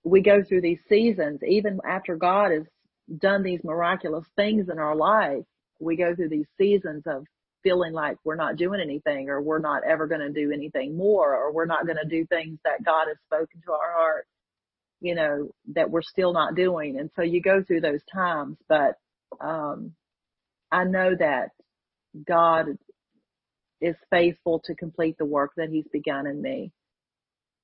we 0.05 0.23
go 0.23 0.43
through 0.43 0.63
these 0.63 0.81
seasons, 0.89 1.41
even 1.47 1.81
after 1.87 2.17
God 2.17 2.51
has 2.51 2.65
done 3.19 3.43
these 3.43 3.63
miraculous 3.63 4.25
things 4.37 4.69
in 4.71 4.79
our 4.79 4.97
life, 4.97 5.45
we 5.81 5.97
go 5.97 6.15
through 6.15 6.31
these 6.31 6.49
seasons 6.57 7.03
of 7.07 7.27
feeling 7.65 7.93
like 7.93 8.17
we're 8.25 8.37
not 8.37 8.57
doing 8.57 8.81
anything 8.81 9.29
or 9.29 9.41
we're 9.43 9.59
not 9.59 9.83
ever 9.85 10.07
going 10.07 10.21
to 10.21 10.31
do 10.31 10.53
anything 10.53 10.97
more 10.97 11.35
or 11.35 11.53
we're 11.53 11.67
not 11.67 11.87
going 11.87 11.99
to 12.01 12.09
do 12.09 12.25
things 12.27 12.59
that 12.65 12.85
God 12.85 13.07
has 13.09 13.17
spoken 13.27 13.61
to 13.65 13.73
our 13.73 13.93
heart, 13.93 14.27
you 15.01 15.17
know, 15.17 15.49
that 15.75 15.91
we're 15.91 16.03
still 16.03 16.33
not 16.33 16.55
doing. 16.55 16.99
And 17.01 17.11
so 17.17 17.23
you 17.23 17.43
go 17.43 17.65
through 17.67 17.81
those 17.81 18.03
times, 18.13 18.57
but, 18.69 18.97
um, 19.41 19.95
I 20.71 20.85
know 20.85 21.15
that 21.19 21.51
God 22.27 22.67
is 23.81 23.97
faithful 24.11 24.61
to 24.67 24.75
complete 24.75 25.19
the 25.19 25.25
work 25.25 25.53
that 25.57 25.71
he's 25.71 25.89
begun 25.93 26.27
in 26.27 26.41
me, 26.41 26.71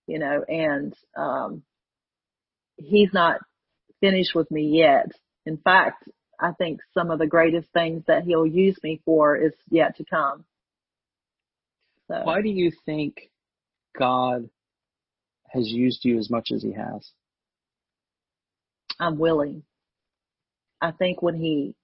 you 0.09 0.19
know, 0.19 0.45
and, 0.49 0.95
um, 1.17 1.63
he's 2.77 3.13
not 3.13 3.41
finished 4.01 4.35
with 4.35 4.51
me 4.51 4.79
yet. 4.79 5.07
In 5.47 5.59
fact, 5.59 6.09
I 6.41 6.53
think 6.53 6.81
some 6.95 7.11
of 7.11 7.19
the 7.19 7.27
greatest 7.27 7.69
things 7.73 8.03
that 8.07 8.25
he'll 8.25 8.47
use 8.47 8.79
me 8.83 9.01
for 9.05 9.37
is 9.37 9.53
yet 9.71 9.97
to 9.97 10.05
come. 10.05 10.45
So. 12.09 12.23
Why 12.25 12.41
do 12.41 12.49
you 12.49 12.73
think 12.87 13.31
God 13.99 14.49
has 15.49 15.69
used 15.69 16.05
you 16.05 16.19
as 16.19 16.31
much 16.31 16.51
as 16.53 16.63
he 16.63 16.73
has? 16.73 17.11
I'm 18.99 19.19
willing. 19.19 19.63
I 20.81 20.93
think 20.93 21.23
when 21.23 21.35
he 21.35 21.75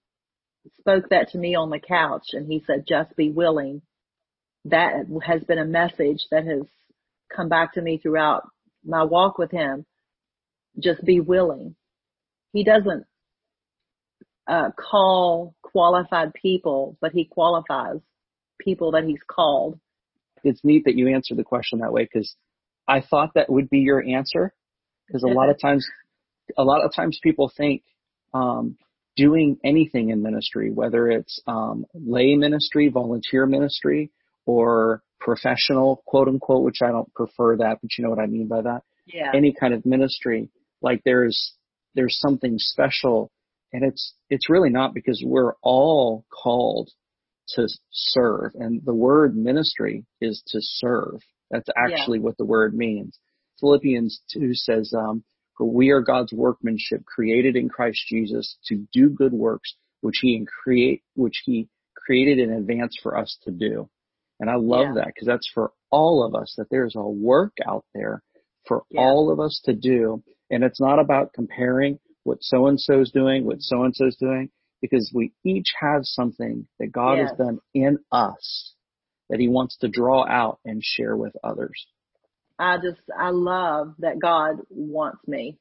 spoke 0.79 1.11
that 1.11 1.31
to 1.31 1.39
me 1.39 1.55
on 1.55 1.71
the 1.71 1.79
couch 1.79 2.29
and 2.33 2.51
he 2.51 2.63
said, 2.67 2.87
just 2.89 3.15
be 3.17 3.31
willing, 3.31 3.83
that 4.65 5.07
has 5.25 5.45
been 5.45 5.59
a 5.59 5.65
message 5.65 6.27
that 6.31 6.45
has 6.47 6.63
come 7.35 7.49
back 7.49 7.75
to 7.75 7.83
me 7.83 7.99
throughout 7.99 8.49
my 8.85 9.05
walk 9.05 9.39
with 9.39 9.51
him. 9.51 9.85
Just 10.79 11.05
be 11.05 11.21
willing. 11.21 11.77
He 12.53 12.65
doesn't 12.65 13.07
uh, 14.49 14.71
call 14.71 15.55
qualified 15.63 16.33
people, 16.35 16.97
but 17.01 17.13
he 17.13 17.25
qualifies 17.25 17.99
people 18.59 18.93
that 18.93 19.05
he's 19.05 19.21
called. 19.29 19.79
It's 20.45 20.61
neat 20.65 20.85
that 20.85 20.97
you 20.97 21.09
answer 21.09 21.35
the 21.35 21.45
question 21.45 21.81
that 21.81 21.93
way 21.93 22.05
because 22.05 22.35
I 22.89 23.01
thought 23.01 23.35
that 23.35 23.51
would 23.51 23.69
be 23.69 23.81
your 23.81 24.03
answer 24.03 24.55
because 25.07 25.23
a 25.23 25.29
lot 25.29 25.51
of 25.51 25.61
times, 25.63 25.87
a 26.57 26.65
lot 26.65 26.85
of 26.85 26.95
times 26.95 27.19
people 27.23 27.53
think, 27.55 27.83
um, 28.33 28.77
doing 29.17 29.59
anything 29.65 30.11
in 30.11 30.23
ministry, 30.23 30.71
whether 30.71 31.09
it's, 31.09 31.41
um, 31.47 31.87
lay 31.95 32.37
ministry, 32.37 32.89
volunteer 32.89 33.47
ministry, 33.47 34.11
or 34.45 35.03
professional, 35.21 36.03
quote 36.07 36.29
unquote, 36.29 36.63
which 36.63 36.83
I 36.83 36.89
don't 36.89 37.13
prefer 37.15 37.57
that, 37.57 37.79
but 37.81 37.91
you 37.97 38.05
know 38.05 38.11
what 38.11 38.19
I 38.19 38.27
mean 38.27 38.47
by 38.47 38.63
that. 38.63 38.83
Yeah. 39.07 39.33
Any 39.35 39.55
kind 39.59 39.73
of 39.73 39.87
ministry, 39.87 40.51
like 40.83 41.03
there's, 41.05 41.55
there's 41.95 42.19
something 42.19 42.57
special 42.59 43.31
and 43.73 43.85
it's, 43.85 44.15
it's 44.31 44.51
really 44.51 44.71
not 44.71 44.95
because 44.95 45.23
we're 45.25 45.55
all 45.63 46.25
called 46.31 46.91
to 47.51 47.69
serve. 47.91 48.53
And 48.55 48.83
the 48.85 48.95
word 48.95 49.37
ministry 49.37 50.05
is 50.21 50.43
to 50.49 50.59
serve. 50.61 51.21
That's 51.51 51.69
actually 51.77 52.19
yeah. 52.19 52.25
what 52.25 52.37
the 52.39 52.45
word 52.45 52.75
means. 52.75 53.19
Philippians 53.61 54.21
2 54.33 54.55
says, 54.55 54.93
um, 54.97 55.25
for 55.57 55.67
we 55.67 55.91
are 55.91 56.01
God's 56.01 56.33
workmanship 56.33 57.05
created 57.07 57.57
in 57.57 57.69
Christ 57.69 58.01
Jesus 58.09 58.59
to 58.67 58.87
do 58.93 59.09
good 59.09 59.33
works, 59.33 59.75
which 60.01 60.17
he 60.21 60.47
create, 60.63 61.03
which 61.15 61.43
he 61.45 61.69
created 61.97 62.39
in 62.39 62.53
advance 62.53 62.97
for 63.03 63.17
us 63.17 63.39
to 63.45 63.51
do. 63.51 63.89
And 64.39 64.51
I 64.51 64.57
love 64.57 64.89
yeah. 64.89 64.95
that 64.97 65.07
because 65.07 65.27
that's 65.27 65.51
for 65.53 65.73
all 65.91 66.25
of 66.25 66.35
us 66.35 66.55
that 66.59 66.69
there's 66.71 66.95
a 66.95 67.03
work 67.03 67.55
out 67.67 67.85
there 67.95 68.23
for 68.67 68.83
yeah. 68.91 69.01
all 69.01 69.31
of 69.33 69.41
us 69.41 69.63
to 69.65 69.73
do. 69.73 70.23
And 70.51 70.63
it's 70.63 70.81
not 70.81 70.99
about 70.99 71.33
comparing 71.33 71.99
what 72.27 72.43
so 72.43 72.67
and 72.67 72.81
so's 72.81 73.11
doing, 73.13 73.45
what 73.45 73.61
so 73.61 73.85
and 73.85 73.95
so's 73.95 74.17
doing, 74.17 74.51
because 74.81 75.11
we 75.15 75.33
each 75.45 75.73
have 75.81 76.01
something 76.03 76.67
that 76.79 76.93
God 76.93 77.15
yes. 77.15 77.31
has 77.31 77.39
done 77.39 77.61
in 77.73 77.99
us 78.11 78.75
that 79.31 79.41
he 79.41 79.49
wants 79.49 79.77
to 79.79 79.89
draw 79.89 80.27
out 80.27 80.59
and 80.65 80.83
share 80.83 81.17
with 81.17 81.33
others. 81.43 81.87
I 82.59 82.77
just, 82.77 83.01
I 83.17 83.31
love 83.31 83.95
that 83.99 84.19
God 84.21 84.57
wants 84.71 85.27
me. 85.27 85.59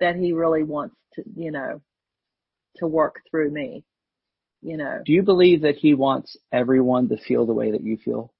That 0.00 0.16
he 0.16 0.32
really 0.32 0.62
wants 0.62 0.94
to, 1.14 1.22
you 1.36 1.50
know, 1.50 1.80
to 2.76 2.86
work 2.86 3.22
through 3.30 3.50
me, 3.50 3.82
you 4.62 4.76
know. 4.76 5.00
Do 5.04 5.12
you 5.12 5.22
believe 5.22 5.62
that 5.62 5.76
he 5.76 5.94
wants 5.94 6.36
everyone 6.52 7.08
to 7.08 7.16
feel 7.16 7.46
the 7.46 7.54
way 7.54 7.70
that 7.70 7.82
you 7.82 7.96
feel? 7.96 8.32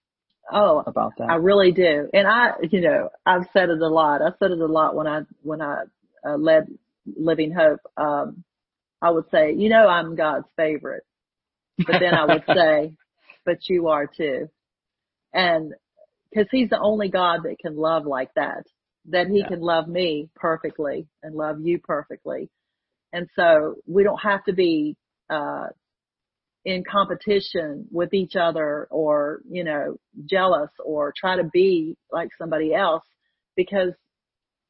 Oh, 0.52 0.82
about 0.86 1.14
that. 1.18 1.30
I 1.30 1.36
really 1.36 1.72
do. 1.72 2.08
And 2.12 2.28
I, 2.28 2.52
you 2.70 2.82
know, 2.82 3.08
I've 3.24 3.46
said 3.52 3.70
it 3.70 3.80
a 3.80 3.88
lot. 3.88 4.20
I 4.20 4.30
said 4.38 4.50
it 4.50 4.60
a 4.60 4.66
lot 4.66 4.94
when 4.94 5.06
I, 5.06 5.22
when 5.42 5.62
I 5.62 5.84
uh, 6.26 6.36
led 6.36 6.66
Living 7.16 7.52
Hope, 7.52 7.80
um, 7.96 8.44
I 9.00 9.10
would 9.10 9.30
say, 9.30 9.52
you 9.52 9.68
know, 9.68 9.86
I'm 9.86 10.16
God's 10.16 10.46
favorite. 10.56 11.04
But 11.78 12.00
then 12.00 12.14
I 12.14 12.24
would 12.24 12.44
say, 12.54 12.92
but 13.44 13.58
you 13.68 13.88
are 13.88 14.06
too. 14.06 14.48
And 15.32 15.74
cause 16.34 16.46
he's 16.50 16.70
the 16.70 16.80
only 16.80 17.08
God 17.08 17.40
that 17.44 17.58
can 17.60 17.76
love 17.76 18.06
like 18.06 18.30
that, 18.34 18.64
that 19.10 19.28
he 19.28 19.40
yeah. 19.40 19.48
can 19.48 19.60
love 19.60 19.86
me 19.86 20.28
perfectly 20.34 21.06
and 21.22 21.34
love 21.34 21.60
you 21.60 21.78
perfectly. 21.78 22.50
And 23.12 23.28
so 23.36 23.76
we 23.86 24.02
don't 24.02 24.20
have 24.22 24.44
to 24.44 24.52
be, 24.52 24.96
uh, 25.30 25.66
in 26.64 26.82
competition 26.82 27.86
with 27.92 28.12
each 28.12 28.34
other 28.34 28.88
or, 28.90 29.40
you 29.48 29.62
know, 29.62 29.96
jealous 30.28 30.70
or 30.84 31.14
try 31.16 31.36
to 31.36 31.44
be 31.44 31.96
like 32.10 32.30
somebody 32.36 32.74
else 32.74 33.04
because 33.54 33.92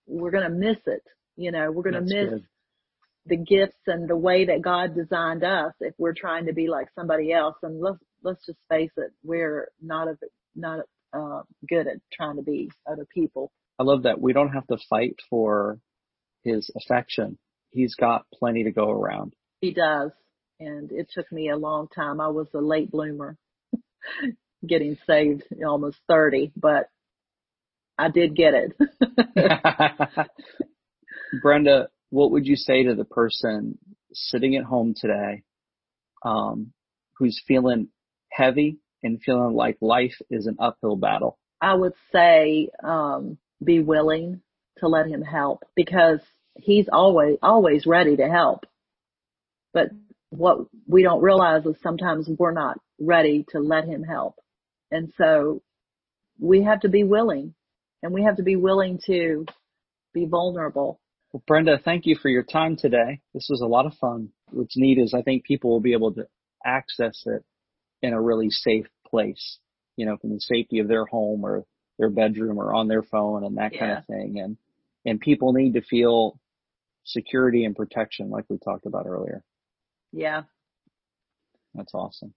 we're 0.07 0.31
going 0.31 0.45
to 0.45 0.51
miss 0.51 0.77
it. 0.85 1.03
You 1.37 1.53
know, 1.53 1.71
we're 1.71 1.83
going 1.83 1.95
to 1.95 2.01
miss 2.01 2.31
good. 2.31 2.45
the 3.27 3.37
gifts 3.37 3.81
and 3.87 4.09
the 4.09 4.17
way 4.17 4.47
that 4.47 4.63
God 4.63 4.95
designed 4.95 5.45
us 5.45 5.73
if 5.81 5.95
we're 5.99 6.15
trying 6.15 6.47
to 6.47 6.53
be 6.53 6.69
like 6.69 6.89
somebody 6.95 7.33
else. 7.33 7.57
And 7.63 7.81
let's, 7.81 7.99
let's 8.23 8.45
just 8.47 8.59
face 8.71 8.91
it. 8.97 9.13
We're 9.23 9.69
not 9.83 10.09
a, 10.09 10.17
not, 10.55 10.81
uh, 11.13 11.43
good 11.69 11.87
at 11.87 11.99
trying 12.13 12.37
to 12.37 12.43
be 12.43 12.71
other 12.91 13.07
people. 13.15 13.51
I 13.79 13.83
love 13.83 14.05
that. 14.05 14.21
We 14.21 14.33
don't 14.33 14.53
have 14.53 14.67
to 14.69 14.79
fight 14.89 15.17
for 15.29 15.79
his 16.43 16.71
affection. 16.77 17.39
He's 17.71 17.95
got 17.95 18.27
plenty 18.33 18.65
to 18.65 18.73
go 18.73 18.91
around. 18.91 19.35
He 19.61 19.73
does. 19.73 20.13
And 20.59 20.91
it 20.91 21.09
took 21.13 21.31
me 21.31 21.51
a 21.51 21.57
long 21.57 21.89
time. 21.95 22.21
I 22.21 22.29
was 22.29 22.47
a 22.55 22.61
late 22.61 22.91
bloomer 22.91 23.37
getting 24.67 24.97
saved 25.07 25.43
almost 25.67 25.99
30, 26.09 26.53
but 26.57 26.89
I 27.99 28.11
did 28.11 28.35
get 28.35 28.55
it. 28.55 28.73
Brenda, 31.43 31.89
what 32.11 32.31
would 32.33 32.47
you 32.47 32.57
say 32.57 32.85
to 32.85 32.95
the 32.95 33.05
person 33.05 33.79
sitting 34.13 34.57
at 34.57 34.65
home 34.65 34.95
today, 34.97 35.43
um, 36.25 36.73
who's 37.19 37.41
feeling 37.47 37.89
heavy 38.31 38.79
and 39.03 39.21
feeling 39.23 39.55
like 39.55 39.77
life 39.81 40.15
is 40.31 40.47
an 40.47 40.57
uphill 40.59 40.97
battle? 40.97 41.39
I 41.61 41.75
would 41.75 41.95
say, 42.13 42.69
um, 42.83 43.39
be 43.63 43.81
willing 43.81 44.43
to 44.79 44.89
let 44.89 45.07
him 45.07 45.23
help 45.23 45.65
because 45.75 46.21
he's 46.55 46.89
always, 46.93 47.39
always 47.43 47.87
ready 47.87 48.17
to 48.17 48.29
help. 48.29 48.67
But 49.73 49.91
what 50.31 50.59
we 50.87 51.03
don't 51.03 51.23
realize 51.23 51.65
is 51.65 51.77
sometimes 51.83 52.29
we're 52.39 52.53
not 52.53 52.79
ready 52.99 53.47
to 53.51 53.61
let 53.61 53.85
him 53.85 54.03
help. 54.03 54.37
And 54.91 55.13
so 55.17 55.63
we 56.39 56.63
have 56.65 56.81
to 56.81 56.89
be 56.89 57.05
willing 57.05 57.55
and 58.03 58.13
we 58.13 58.25
have 58.25 58.37
to 58.37 58.43
be 58.43 58.57
willing 58.57 59.01
to 59.07 59.47
be 60.13 60.27
vulnerable 60.27 61.01
well, 61.33 61.43
Brenda, 61.47 61.79
thank 61.85 62.07
you 62.07 62.17
for 62.17 62.29
your 62.29 62.43
time 62.43 62.77
today. 62.77 63.21
This 63.35 63.49
was 63.51 63.61
a 63.61 63.67
lot 63.67 63.87
of 63.87 63.95
fun. 63.95 64.31
What's 64.51 64.77
neat 64.77 64.99
is 64.99 65.15
I 65.15 65.23
think 65.23 65.45
people 65.45 65.71
will 65.71 65.81
be 65.81 65.93
able 65.93 66.15
to 66.15 66.27
access 66.65 67.23
it 67.27 67.45
in 68.03 68.13
a 68.13 68.21
really 68.21 68.51
safe 68.51 68.87
place, 69.07 69.59
you 69.97 70.07
know, 70.07 70.17
from 70.17 70.31
the 70.31 70.41
safety 70.41 70.79
of 70.79 70.89
their 70.89 71.05
home 71.05 71.45
or 71.45 71.65
their 71.99 72.11
bedroom 72.11 72.59
or 72.59 72.75
on 72.75 72.89
their 72.89 73.03
phone 73.03 73.45
and 73.45 73.57
that 73.57 73.73
yeah. 73.73 73.81
kind 73.81 73.99
of 73.99 74.07
thing. 74.07 74.39
And, 74.39 74.57
and 75.05 75.21
people 75.21 75.53
need 75.53 75.75
to 75.75 75.83
feel 75.83 76.39
security 77.05 77.65
and 77.65 77.75
protection 77.75 78.31
like 78.31 78.45
we 78.49 78.59
talked 78.59 78.87
about 78.87 79.07
earlier. 79.07 79.43
Yeah. 80.13 80.43
That's 81.75 81.95
awesome. 81.95 82.35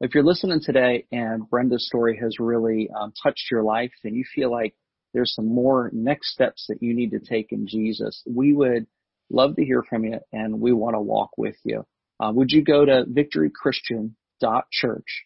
If 0.00 0.14
you're 0.14 0.24
listening 0.24 0.60
today 0.60 1.06
and 1.12 1.48
Brenda's 1.48 1.86
story 1.86 2.18
has 2.20 2.38
really 2.38 2.90
um, 2.90 3.12
touched 3.22 3.50
your 3.50 3.62
life 3.62 3.92
and 4.02 4.14
you 4.14 4.24
feel 4.34 4.50
like 4.50 4.74
there's 5.14 5.34
some 5.34 5.48
more 5.48 5.90
next 5.94 6.32
steps 6.32 6.66
that 6.68 6.82
you 6.82 6.94
need 6.94 7.12
to 7.12 7.20
take 7.20 7.52
in 7.52 7.66
Jesus, 7.66 8.22
we 8.26 8.52
would 8.52 8.86
love 9.30 9.56
to 9.56 9.64
hear 9.64 9.82
from 9.82 10.04
you 10.04 10.18
and 10.32 10.60
we 10.60 10.72
want 10.72 10.94
to 10.94 11.00
walk 11.00 11.30
with 11.38 11.56
you. 11.64 11.86
Uh, 12.20 12.30
would 12.34 12.50
you 12.50 12.62
go 12.62 12.84
to 12.84 13.04
victorychristian.church 13.08 15.24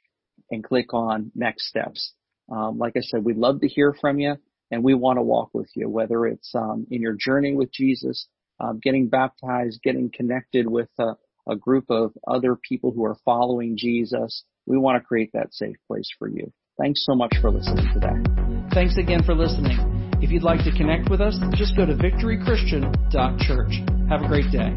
and 0.50 0.64
click 0.64 0.94
on 0.94 1.32
next 1.34 1.68
steps? 1.68 2.12
Um, 2.50 2.78
like 2.78 2.94
I 2.96 3.00
said, 3.00 3.24
we'd 3.24 3.36
love 3.36 3.60
to 3.60 3.68
hear 3.68 3.94
from 4.00 4.18
you 4.18 4.36
and 4.70 4.84
we 4.84 4.94
want 4.94 5.18
to 5.18 5.22
walk 5.22 5.50
with 5.52 5.68
you, 5.74 5.88
whether 5.88 6.26
it's 6.26 6.54
um, 6.54 6.86
in 6.90 7.02
your 7.02 7.16
journey 7.18 7.54
with 7.54 7.72
Jesus, 7.72 8.28
um, 8.60 8.80
getting 8.82 9.08
baptized, 9.08 9.80
getting 9.82 10.10
connected 10.14 10.68
with 10.68 10.88
a, 10.98 11.16
a 11.48 11.56
group 11.56 11.84
of 11.90 12.12
other 12.26 12.56
people 12.56 12.92
who 12.92 13.04
are 13.04 13.16
following 13.24 13.76
Jesus. 13.76 14.44
We 14.66 14.78
want 14.78 15.00
to 15.00 15.06
create 15.06 15.30
that 15.34 15.52
safe 15.52 15.76
place 15.86 16.08
for 16.18 16.28
you. 16.28 16.52
Thanks 16.78 17.04
so 17.04 17.14
much 17.14 17.34
for 17.40 17.50
listening 17.50 17.88
today. 17.92 18.47
Thanks 18.72 18.96
again 18.96 19.22
for 19.22 19.34
listening. 19.34 19.78
If 20.20 20.30
you'd 20.30 20.42
like 20.42 20.64
to 20.64 20.72
connect 20.72 21.08
with 21.10 21.20
us, 21.20 21.38
just 21.54 21.76
go 21.76 21.86
to 21.86 21.94
victorychristian.church. 21.94 23.72
Have 24.08 24.22
a 24.22 24.28
great 24.28 24.50
day. 24.50 24.76